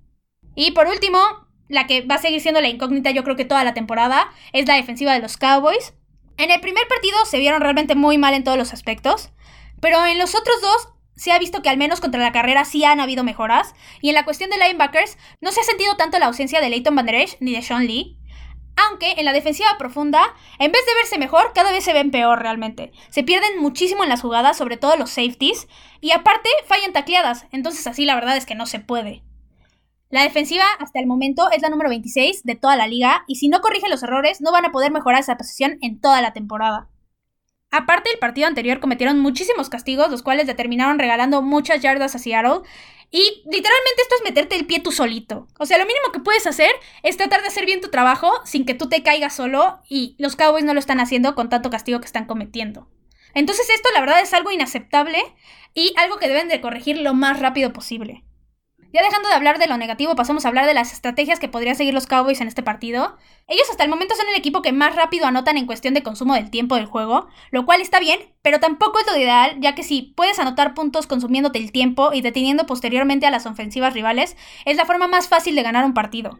Y 0.55 0.71
por 0.71 0.87
último, 0.87 1.19
la 1.69 1.87
que 1.87 2.01
va 2.01 2.15
a 2.15 2.19
seguir 2.19 2.41
siendo 2.41 2.61
la 2.61 2.69
incógnita 2.69 3.11
yo 3.11 3.23
creo 3.23 3.35
que 3.35 3.45
toda 3.45 3.63
la 3.63 3.73
temporada, 3.73 4.31
es 4.51 4.67
la 4.67 4.75
defensiva 4.75 5.13
de 5.13 5.19
los 5.19 5.37
Cowboys. 5.37 5.93
En 6.37 6.51
el 6.51 6.59
primer 6.61 6.87
partido 6.87 7.25
se 7.25 7.39
vieron 7.39 7.61
realmente 7.61 7.95
muy 7.95 8.17
mal 8.17 8.33
en 8.33 8.43
todos 8.43 8.57
los 8.57 8.73
aspectos, 8.73 9.31
pero 9.79 10.05
en 10.05 10.17
los 10.17 10.35
otros 10.35 10.61
dos 10.61 10.89
se 11.15 11.31
ha 11.31 11.39
visto 11.39 11.61
que 11.61 11.69
al 11.69 11.77
menos 11.77 12.01
contra 12.01 12.21
la 12.21 12.31
carrera 12.31 12.65
sí 12.65 12.83
han 12.83 12.99
habido 12.99 13.23
mejoras, 13.23 13.75
y 14.01 14.09
en 14.09 14.15
la 14.15 14.25
cuestión 14.25 14.49
de 14.49 14.57
linebackers 14.57 15.17
no 15.41 15.51
se 15.51 15.61
ha 15.61 15.63
sentido 15.63 15.95
tanto 15.95 16.19
la 16.19 16.25
ausencia 16.25 16.59
de 16.59 16.69
Leighton 16.69 16.95
Van 16.95 17.05
Der 17.05 17.29
ni 17.39 17.53
de 17.53 17.61
Sean 17.61 17.85
Lee, 17.85 18.17
aunque 18.75 19.11
en 19.17 19.25
la 19.25 19.33
defensiva 19.33 19.69
profunda, 19.77 20.33
en 20.57 20.71
vez 20.71 20.83
de 20.85 20.95
verse 20.95 21.19
mejor, 21.19 21.51
cada 21.53 21.71
vez 21.71 21.83
se 21.83 21.93
ven 21.93 22.09
peor 22.09 22.41
realmente. 22.41 22.91
Se 23.09 23.23
pierden 23.23 23.59
muchísimo 23.59 24.03
en 24.03 24.09
las 24.09 24.21
jugadas, 24.21 24.57
sobre 24.57 24.77
todo 24.77 24.95
los 24.95 25.11
safeties, 25.11 25.67
y 26.01 26.11
aparte 26.11 26.49
fallan 26.65 26.93
tacleadas, 26.93 27.45
entonces 27.51 27.85
así 27.85 28.05
la 28.05 28.15
verdad 28.15 28.35
es 28.35 28.45
que 28.45 28.55
no 28.55 28.65
se 28.65 28.79
puede. 28.79 29.23
La 30.13 30.21
defensiva 30.21 30.65
hasta 30.77 30.99
el 30.99 31.07
momento 31.07 31.49
es 31.49 31.63
la 31.63 31.69
número 31.69 31.89
26 31.89 32.43
de 32.43 32.53
toda 32.53 32.75
la 32.75 32.85
liga, 32.85 33.23
y 33.27 33.37
si 33.37 33.47
no 33.47 33.61
corrigen 33.61 33.89
los 33.89 34.03
errores, 34.03 34.41
no 34.41 34.51
van 34.51 34.63
a 34.63 34.71
poder 34.71 34.91
mejorar 34.91 35.19
esa 35.19 35.37
posición 35.37 35.79
en 35.81 35.99
toda 35.99 36.21
la 36.21 36.33
temporada. 36.33 36.87
Aparte 37.71 38.11
del 38.11 38.19
partido 38.19 38.45
anterior 38.45 38.79
cometieron 38.79 39.19
muchísimos 39.19 39.69
castigos, 39.69 40.11
los 40.11 40.21
cuales 40.21 40.45
determinaron 40.45 40.99
regalando 40.99 41.41
muchas 41.41 41.81
yardas 41.81 42.13
a 42.13 42.19
Seattle, 42.19 42.59
y 43.09 43.41
literalmente 43.45 44.03
esto 44.03 44.15
es 44.17 44.23
meterte 44.23 44.55
el 44.55 44.67
pie 44.67 44.81
tú 44.81 44.91
solito. 44.91 45.47
O 45.57 45.65
sea, 45.65 45.79
lo 45.79 45.87
mínimo 45.87 46.11
que 46.13 46.19
puedes 46.19 46.45
hacer 46.45 46.69
es 47.01 47.17
tratar 47.17 47.41
de 47.41 47.47
hacer 47.47 47.65
bien 47.65 47.81
tu 47.81 47.89
trabajo 47.89 48.31
sin 48.45 48.67
que 48.67 48.75
tú 48.75 48.89
te 48.89 49.01
caigas 49.01 49.35
solo 49.35 49.79
y 49.89 50.15
los 50.19 50.35
Cowboys 50.35 50.63
no 50.63 50.75
lo 50.75 50.79
están 50.79 50.99
haciendo 50.99 51.33
con 51.33 51.49
tanto 51.49 51.71
castigo 51.71 51.99
que 51.99 52.05
están 52.05 52.27
cometiendo. 52.27 52.87
Entonces 53.33 53.67
esto 53.71 53.89
la 53.95 54.01
verdad 54.01 54.21
es 54.21 54.31
algo 54.35 54.51
inaceptable 54.51 55.17
y 55.73 55.95
algo 55.97 56.17
que 56.17 56.27
deben 56.27 56.49
de 56.49 56.61
corregir 56.61 56.99
lo 56.99 57.15
más 57.15 57.39
rápido 57.39 57.73
posible. 57.73 58.23
Ya 58.93 59.01
dejando 59.01 59.27
de 59.27 59.33
hablar 59.33 59.57
de 59.57 59.65
lo 59.65 59.75
negativo, 59.75 60.15
pasamos 60.15 60.45
a 60.45 60.49
hablar 60.49 60.67
de 60.67 60.75
las 60.75 60.93
estrategias 60.93 61.39
que 61.39 61.47
podrían 61.47 61.75
seguir 61.75 61.95
los 61.95 62.05
Cowboys 62.05 62.41
en 62.41 62.47
este 62.47 62.61
partido. 62.61 63.17
Ellos 63.47 63.67
hasta 63.71 63.83
el 63.83 63.89
momento 63.89 64.13
son 64.13 64.27
el 64.29 64.35
equipo 64.35 64.61
que 64.61 64.71
más 64.71 64.95
rápido 64.95 65.25
anotan 65.25 65.57
en 65.57 65.65
cuestión 65.65 65.95
de 65.95 66.03
consumo 66.03 66.35
del 66.35 66.51
tiempo 66.51 66.75
del 66.75 66.85
juego, 66.85 67.27
lo 67.49 67.65
cual 67.65 67.81
está 67.81 67.99
bien, 67.99 68.19
pero 68.43 68.59
tampoco 68.59 68.99
es 68.99 69.07
lo 69.07 69.17
ideal, 69.17 69.57
ya 69.59 69.73
que 69.73 69.81
si 69.81 70.13
puedes 70.15 70.37
anotar 70.37 70.75
puntos 70.75 71.07
consumiéndote 71.07 71.57
el 71.57 71.71
tiempo 71.71 72.13
y 72.13 72.21
deteniendo 72.21 72.67
posteriormente 72.67 73.25
a 73.25 73.31
las 73.31 73.47
ofensivas 73.47 73.95
rivales, 73.95 74.37
es 74.63 74.77
la 74.77 74.85
forma 74.85 75.07
más 75.07 75.27
fácil 75.27 75.55
de 75.55 75.63
ganar 75.63 75.85
un 75.85 75.95
partido. 75.95 76.39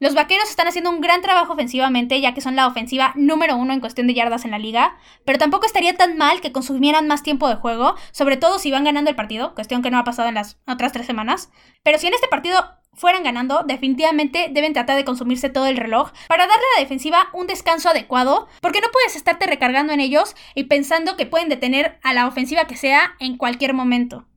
Los 0.00 0.14
vaqueros 0.14 0.48
están 0.48 0.68
haciendo 0.68 0.90
un 0.90 1.00
gran 1.00 1.22
trabajo 1.22 1.54
ofensivamente, 1.54 2.20
ya 2.20 2.32
que 2.32 2.40
son 2.40 2.54
la 2.54 2.68
ofensiva 2.68 3.12
número 3.16 3.56
uno 3.56 3.72
en 3.72 3.80
cuestión 3.80 4.06
de 4.06 4.14
yardas 4.14 4.44
en 4.44 4.52
la 4.52 4.58
liga, 4.60 4.96
pero 5.24 5.40
tampoco 5.40 5.66
estaría 5.66 5.96
tan 5.96 6.16
mal 6.16 6.40
que 6.40 6.52
consumieran 6.52 7.08
más 7.08 7.24
tiempo 7.24 7.48
de 7.48 7.56
juego, 7.56 7.96
sobre 8.12 8.36
todo 8.36 8.60
si 8.60 8.70
van 8.70 8.84
ganando 8.84 9.10
el 9.10 9.16
partido, 9.16 9.56
cuestión 9.56 9.82
que 9.82 9.90
no 9.90 9.98
ha 9.98 10.04
pasado 10.04 10.28
en 10.28 10.36
las 10.36 10.56
otras 10.68 10.92
tres 10.92 11.04
semanas. 11.04 11.50
Pero 11.82 11.98
si 11.98 12.06
en 12.06 12.14
este 12.14 12.28
partido 12.28 12.64
fueran 12.94 13.24
ganando, 13.24 13.64
definitivamente 13.66 14.50
deben 14.52 14.72
tratar 14.72 14.94
de 14.94 15.04
consumirse 15.04 15.50
todo 15.50 15.66
el 15.66 15.76
reloj 15.76 16.12
para 16.28 16.46
darle 16.46 16.62
a 16.62 16.78
la 16.78 16.82
defensiva 16.84 17.28
un 17.32 17.48
descanso 17.48 17.88
adecuado, 17.88 18.46
porque 18.60 18.80
no 18.80 18.92
puedes 18.92 19.16
estarte 19.16 19.48
recargando 19.48 19.92
en 19.92 19.98
ellos 19.98 20.36
y 20.54 20.64
pensando 20.64 21.16
que 21.16 21.26
pueden 21.26 21.48
detener 21.48 21.98
a 22.04 22.14
la 22.14 22.28
ofensiva 22.28 22.66
que 22.68 22.76
sea 22.76 23.16
en 23.18 23.36
cualquier 23.36 23.74
momento. 23.74 24.27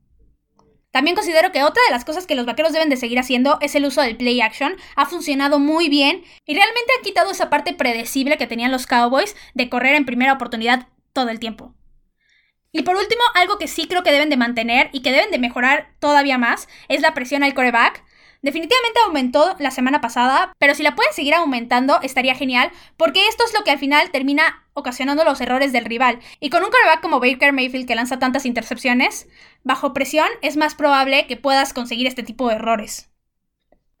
También 0.92 1.16
considero 1.16 1.52
que 1.52 1.64
otra 1.64 1.82
de 1.86 1.90
las 1.90 2.04
cosas 2.04 2.26
que 2.26 2.34
los 2.34 2.46
vaqueros 2.46 2.72
deben 2.72 2.90
de 2.90 2.98
seguir 2.98 3.18
haciendo 3.18 3.58
es 3.62 3.74
el 3.74 3.86
uso 3.86 4.02
del 4.02 4.16
play 4.16 4.40
action. 4.42 4.76
Ha 4.94 5.06
funcionado 5.06 5.58
muy 5.58 5.88
bien 5.88 6.22
y 6.46 6.54
realmente 6.54 6.92
ha 6.98 7.02
quitado 7.02 7.30
esa 7.30 7.48
parte 7.50 7.72
predecible 7.72 8.36
que 8.36 8.46
tenían 8.46 8.70
los 8.70 8.86
Cowboys 8.86 9.34
de 9.54 9.70
correr 9.70 9.94
en 9.94 10.04
primera 10.04 10.34
oportunidad 10.34 10.88
todo 11.14 11.30
el 11.30 11.40
tiempo. 11.40 11.74
Y 12.72 12.82
por 12.82 12.96
último, 12.96 13.22
algo 13.34 13.58
que 13.58 13.68
sí 13.68 13.86
creo 13.86 14.02
que 14.02 14.12
deben 14.12 14.30
de 14.30 14.36
mantener 14.36 14.90
y 14.92 15.00
que 15.00 15.12
deben 15.12 15.30
de 15.30 15.38
mejorar 15.38 15.94
todavía 15.98 16.38
más 16.38 16.68
es 16.88 17.00
la 17.00 17.14
presión 17.14 17.42
al 17.42 17.54
coreback. 17.54 18.04
Definitivamente 18.42 18.98
aumentó 19.06 19.54
la 19.60 19.70
semana 19.70 20.00
pasada, 20.00 20.52
pero 20.58 20.74
si 20.74 20.82
la 20.82 20.96
pueden 20.96 21.12
seguir 21.12 21.32
aumentando 21.34 22.00
estaría 22.02 22.34
genial, 22.34 22.72
porque 22.96 23.28
esto 23.28 23.44
es 23.44 23.54
lo 23.54 23.62
que 23.62 23.70
al 23.70 23.78
final 23.78 24.10
termina 24.10 24.66
ocasionando 24.74 25.22
los 25.24 25.40
errores 25.40 25.72
del 25.72 25.84
rival. 25.84 26.18
Y 26.40 26.50
con 26.50 26.64
un 26.64 26.70
quarterback 26.70 27.00
como 27.00 27.20
Baker 27.20 27.52
Mayfield 27.52 27.86
que 27.86 27.94
lanza 27.94 28.18
tantas 28.18 28.44
intercepciones, 28.44 29.28
bajo 29.62 29.94
presión 29.94 30.26
es 30.42 30.56
más 30.56 30.74
probable 30.74 31.28
que 31.28 31.36
puedas 31.36 31.72
conseguir 31.72 32.08
este 32.08 32.24
tipo 32.24 32.48
de 32.48 32.56
errores. 32.56 33.10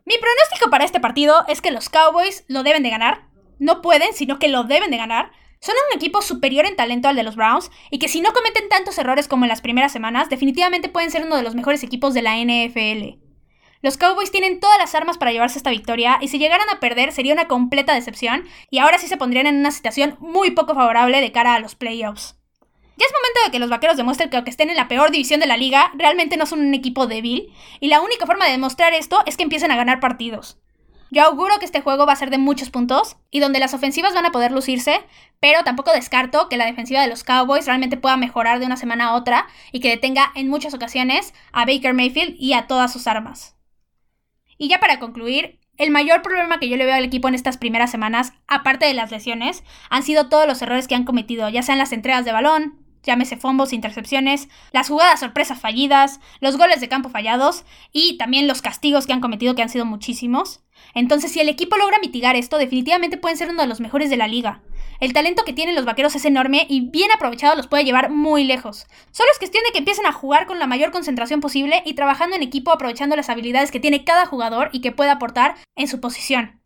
Mi 0.04 0.14
pronóstico 0.18 0.70
para 0.70 0.84
este 0.84 0.98
partido 0.98 1.44
es 1.46 1.60
que 1.60 1.70
los 1.70 1.88
Cowboys 1.88 2.44
lo 2.48 2.64
deben 2.64 2.82
de 2.82 2.90
ganar. 2.90 3.28
No 3.60 3.80
pueden, 3.80 4.12
sino 4.12 4.40
que 4.40 4.48
lo 4.48 4.64
deben 4.64 4.90
de 4.90 4.96
ganar. 4.96 5.30
Son 5.60 5.76
un 5.88 5.96
equipo 5.96 6.20
superior 6.20 6.66
en 6.66 6.74
talento 6.74 7.08
al 7.08 7.14
de 7.14 7.22
los 7.22 7.36
Browns 7.36 7.70
y 7.92 8.00
que 8.00 8.08
si 8.08 8.20
no 8.20 8.32
cometen 8.32 8.68
tantos 8.68 8.98
errores 8.98 9.28
como 9.28 9.44
en 9.44 9.50
las 9.50 9.60
primeras 9.60 9.92
semanas, 9.92 10.28
definitivamente 10.28 10.88
pueden 10.88 11.12
ser 11.12 11.24
uno 11.24 11.36
de 11.36 11.44
los 11.44 11.54
mejores 11.54 11.84
equipos 11.84 12.12
de 12.12 12.22
la 12.22 12.36
NFL. 12.38 13.21
Los 13.82 13.96
Cowboys 13.96 14.30
tienen 14.30 14.60
todas 14.60 14.78
las 14.78 14.94
armas 14.94 15.18
para 15.18 15.32
llevarse 15.32 15.58
esta 15.58 15.70
victoria 15.70 16.18
y 16.20 16.28
si 16.28 16.38
llegaran 16.38 16.70
a 16.70 16.78
perder 16.78 17.10
sería 17.10 17.34
una 17.34 17.48
completa 17.48 17.94
decepción 17.94 18.44
y 18.70 18.78
ahora 18.78 18.98
sí 18.98 19.08
se 19.08 19.16
pondrían 19.16 19.48
en 19.48 19.56
una 19.56 19.72
situación 19.72 20.16
muy 20.20 20.52
poco 20.52 20.74
favorable 20.74 21.20
de 21.20 21.32
cara 21.32 21.54
a 21.54 21.58
los 21.58 21.74
playoffs. 21.74 22.36
Ya 22.96 23.06
es 23.06 23.12
momento 23.12 23.40
de 23.44 23.50
que 23.50 23.58
los 23.58 23.70
vaqueros 23.70 23.96
demuestren 23.96 24.30
que 24.30 24.36
aunque 24.36 24.50
estén 24.50 24.70
en 24.70 24.76
la 24.76 24.86
peor 24.86 25.10
división 25.10 25.40
de 25.40 25.48
la 25.48 25.56
liga, 25.56 25.90
realmente 25.94 26.36
no 26.36 26.46
son 26.46 26.60
un 26.60 26.74
equipo 26.74 27.08
débil, 27.08 27.52
y 27.80 27.88
la 27.88 28.00
única 28.00 28.26
forma 28.26 28.44
de 28.44 28.52
demostrar 28.52 28.94
esto 28.94 29.20
es 29.26 29.36
que 29.36 29.42
empiecen 29.42 29.72
a 29.72 29.76
ganar 29.76 29.98
partidos. 29.98 30.58
Yo 31.10 31.24
auguro 31.24 31.58
que 31.58 31.64
este 31.64 31.80
juego 31.80 32.06
va 32.06 32.12
a 32.12 32.16
ser 32.16 32.30
de 32.30 32.38
muchos 32.38 32.70
puntos, 32.70 33.16
y 33.30 33.40
donde 33.40 33.58
las 33.58 33.74
ofensivas 33.74 34.14
van 34.14 34.26
a 34.26 34.30
poder 34.30 34.52
lucirse, 34.52 35.00
pero 35.40 35.64
tampoco 35.64 35.90
descarto 35.90 36.48
que 36.48 36.56
la 36.56 36.66
defensiva 36.66 37.00
de 37.00 37.08
los 37.08 37.24
Cowboys 37.24 37.66
realmente 37.66 37.96
pueda 37.96 38.16
mejorar 38.16 38.60
de 38.60 38.66
una 38.66 38.76
semana 38.76 39.06
a 39.06 39.14
otra 39.14 39.46
y 39.72 39.80
que 39.80 39.88
detenga 39.88 40.30
en 40.36 40.48
muchas 40.48 40.74
ocasiones 40.74 41.34
a 41.50 41.64
Baker 41.64 41.94
Mayfield 41.94 42.36
y 42.38 42.52
a 42.52 42.66
todas 42.66 42.92
sus 42.92 43.06
armas. 43.06 43.56
Y 44.58 44.68
ya 44.68 44.80
para 44.80 44.98
concluir, 44.98 45.58
el 45.78 45.90
mayor 45.90 46.22
problema 46.22 46.58
que 46.58 46.68
yo 46.68 46.76
le 46.76 46.84
veo 46.84 46.94
al 46.94 47.04
equipo 47.04 47.28
en 47.28 47.34
estas 47.34 47.56
primeras 47.56 47.90
semanas, 47.90 48.32
aparte 48.46 48.86
de 48.86 48.94
las 48.94 49.10
lesiones, 49.10 49.64
han 49.90 50.02
sido 50.02 50.28
todos 50.28 50.46
los 50.46 50.60
errores 50.62 50.86
que 50.86 50.94
han 50.94 51.04
cometido, 51.04 51.48
ya 51.48 51.62
sean 51.62 51.78
las 51.78 51.92
entregas 51.92 52.24
de 52.24 52.32
balón, 52.32 52.78
llámese 53.02 53.36
fumbles, 53.36 53.72
intercepciones, 53.72 54.48
las 54.72 54.88
jugadas 54.88 55.20
sorpresas 55.20 55.60
fallidas, 55.60 56.20
los 56.40 56.56
goles 56.56 56.80
de 56.80 56.88
campo 56.88 57.08
fallados 57.08 57.64
y 57.92 58.16
también 58.16 58.46
los 58.46 58.62
castigos 58.62 59.06
que 59.06 59.12
han 59.12 59.20
cometido 59.20 59.54
que 59.54 59.62
han 59.62 59.68
sido 59.68 59.84
muchísimos. 59.84 60.62
Entonces, 60.94 61.32
si 61.32 61.40
el 61.40 61.48
equipo 61.48 61.76
logra 61.76 61.98
mitigar 62.00 62.36
esto, 62.36 62.58
definitivamente 62.58 63.16
pueden 63.16 63.36
ser 63.36 63.50
uno 63.50 63.62
de 63.62 63.68
los 63.68 63.80
mejores 63.80 64.10
de 64.10 64.16
la 64.16 64.28
liga. 64.28 64.62
El 65.00 65.12
talento 65.12 65.44
que 65.44 65.52
tienen 65.52 65.74
los 65.74 65.84
vaqueros 65.84 66.14
es 66.14 66.24
enorme 66.24 66.64
y 66.68 66.88
bien 66.90 67.10
aprovechado 67.10 67.56
los 67.56 67.66
puede 67.66 67.84
llevar 67.84 68.10
muy 68.10 68.44
lejos. 68.44 68.86
Solo 69.10 69.30
es 69.32 69.38
cuestión 69.38 69.64
de 69.64 69.72
que 69.72 69.78
empiecen 69.78 70.06
a 70.06 70.12
jugar 70.12 70.46
con 70.46 70.60
la 70.60 70.68
mayor 70.68 70.92
concentración 70.92 71.40
posible 71.40 71.82
y 71.84 71.94
trabajando 71.94 72.36
en 72.36 72.42
equipo 72.42 72.70
aprovechando 72.70 73.16
las 73.16 73.28
habilidades 73.28 73.70
que 73.70 73.80
tiene 73.80 74.04
cada 74.04 74.26
jugador 74.26 74.70
y 74.72 74.80
que 74.80 74.92
puede 74.92 75.10
aportar 75.10 75.56
en 75.74 75.88
su 75.88 76.00
posición. 76.00 76.60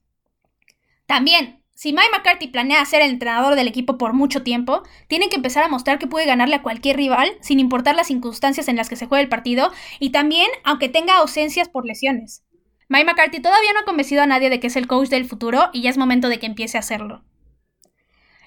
También, 1.07 1.63
si 1.77 1.93
Mike 1.93 2.09
McCarthy 2.11 2.49
planea 2.49 2.83
ser 2.87 3.03
el 3.03 3.11
entrenador 3.11 3.55
del 3.55 3.69
equipo 3.69 3.99
por 3.99 4.15
mucho 4.15 4.43
tiempo, 4.43 4.83
tienen 5.09 5.29
que 5.29 5.37
empezar 5.37 5.63
a 5.63 5.69
mostrar 5.69 5.99
que 5.99 6.07
puede 6.07 6.25
ganarle 6.25 6.57
a 6.57 6.63
cualquier 6.63 6.97
rival 6.97 7.37
sin 7.43 7.61
importar 7.61 7.95
las 7.95 8.07
circunstancias 8.07 8.69
en 8.69 8.77
las 8.77 8.89
que 8.89 8.97
se 8.97 9.05
juegue 9.05 9.25
el 9.25 9.29
partido 9.29 9.71
y 10.01 10.09
también 10.09 10.49
aunque 10.65 10.89
tenga 10.89 11.19
ausencias 11.19 11.69
por 11.69 11.85
lesiones. 11.85 12.46
Mike 12.89 13.05
McCarthy 13.05 13.41
todavía 13.41 13.73
no 13.73 13.81
ha 13.81 13.85
convencido 13.85 14.23
a 14.23 14.27
nadie 14.27 14.51
de 14.51 14.61
que 14.61 14.69
es 14.69 14.77
el 14.77 14.87
coach 14.87 15.09
del 15.09 15.25
futuro 15.25 15.71
y 15.73 15.83
ya 15.83 15.91
es 15.91 15.99
momento 15.99 16.29
de 16.29 16.39
que 16.39 16.47
empiece 16.47 16.77
a 16.77 16.81
hacerlo. 16.81 17.25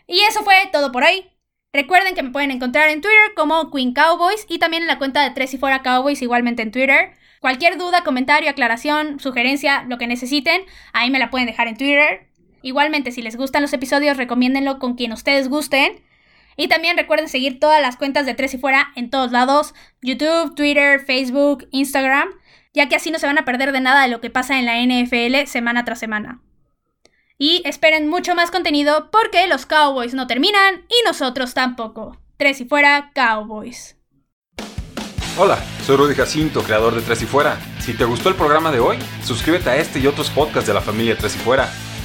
Y 0.08 0.22
eso 0.22 0.44
fue 0.44 0.56
todo 0.72 0.92
por 0.92 1.04
hoy. 1.04 1.30
Recuerden 1.72 2.16
que 2.16 2.24
me 2.24 2.32
pueden 2.32 2.50
encontrar 2.50 2.90
en 2.90 3.02
Twitter 3.02 3.34
como 3.36 3.70
Queen 3.70 3.94
Cowboys 3.94 4.46
y 4.50 4.58
también 4.58 4.84
en 4.84 4.88
la 4.88 4.98
cuenta 4.98 5.22
de 5.22 5.30
Tres 5.32 5.54
y 5.54 5.58
Fuera 5.58 5.84
Cowboys 5.84 6.22
igualmente 6.22 6.64
en 6.64 6.72
Twitter. 6.72 7.12
Cualquier 7.42 7.78
duda, 7.78 8.04
comentario, 8.04 8.50
aclaración, 8.50 9.20
sugerencia, 9.20 9.84
lo 9.84 9.98
que 9.98 10.08
necesiten, 10.08 10.64
ahí 10.94 11.12
me 11.12 11.20
la 11.20 11.30
pueden 11.30 11.48
dejar 11.48 11.68
en 11.68 11.78
Twitter. 11.78 12.28
Igualmente, 12.64 13.12
si 13.12 13.22
les 13.22 13.38
gustan 13.38 13.62
los 13.62 13.72
episodios, 13.72 14.18
recomiéndenlo 14.18 14.80
con 14.80 14.96
quien 14.96 15.14
ustedes 15.14 15.48
gusten. 15.48 16.02
Y 16.58 16.68
también 16.68 16.98
recuerden 16.98 17.30
seguir 17.30 17.60
todas 17.60 17.82
las 17.82 17.96
cuentas 17.96 18.26
de 18.26 18.34
Tres 18.34 18.54
y 18.56 18.58
Fuera 18.58 18.92
en 18.96 19.10
todos 19.10 19.32
lados, 19.32 19.74
YouTube, 20.02 20.56
Twitter, 20.56 21.00
Facebook, 21.00 21.68
Instagram, 21.72 22.30
ya 22.80 22.88
que 22.88 22.96
así 22.96 23.12
no 23.12 23.20
se 23.20 23.28
van 23.28 23.38
a 23.38 23.44
perder 23.44 23.74
de 23.74 23.82
nada 23.82 24.04
de 24.04 24.08
lo 24.08 24.22
que 24.22 24.30
pasa 24.30 24.58
en 24.58 24.66
la 24.66 24.80
NFL 24.80 25.48
semana 25.48 25.84
tras 25.84 26.00
semana. 26.00 26.40
Y 27.38 27.62
esperen 27.66 28.08
mucho 28.08 28.36
más 28.36 28.52
contenido 28.52 29.12
porque 29.12 29.48
los 29.48 29.66
Cowboys 29.66 30.14
no 30.14 30.28
terminan 30.28 30.86
y 30.88 31.06
nosotros 31.06 31.54
tampoco. 31.54 32.18
Tres 32.38 32.62
y 32.62 32.66
fuera, 32.66 33.12
Cowboys. 33.14 33.98
Hola, 35.38 35.60
soy 35.86 35.98
Rudy 35.98 36.16
Jacinto, 36.16 36.64
creador 36.64 36.96
de 36.96 37.02
Tres 37.02 37.22
y 37.22 37.26
Fuera. 37.26 37.60
Si 37.82 37.94
te 37.94 38.06
gustó 38.06 38.30
el 38.30 38.36
programa 38.36 38.72
de 38.72 38.80
hoy, 38.80 38.98
suscríbete 39.26 39.70
a 39.70 39.76
este 39.76 40.00
y 40.00 40.08
otros 40.08 40.30
podcasts 40.30 40.68
de 40.68 40.74
la 40.74 40.82
familia 40.82 41.18
Tres 41.18 41.36
y 41.36 41.40
Fuera. 41.40 41.70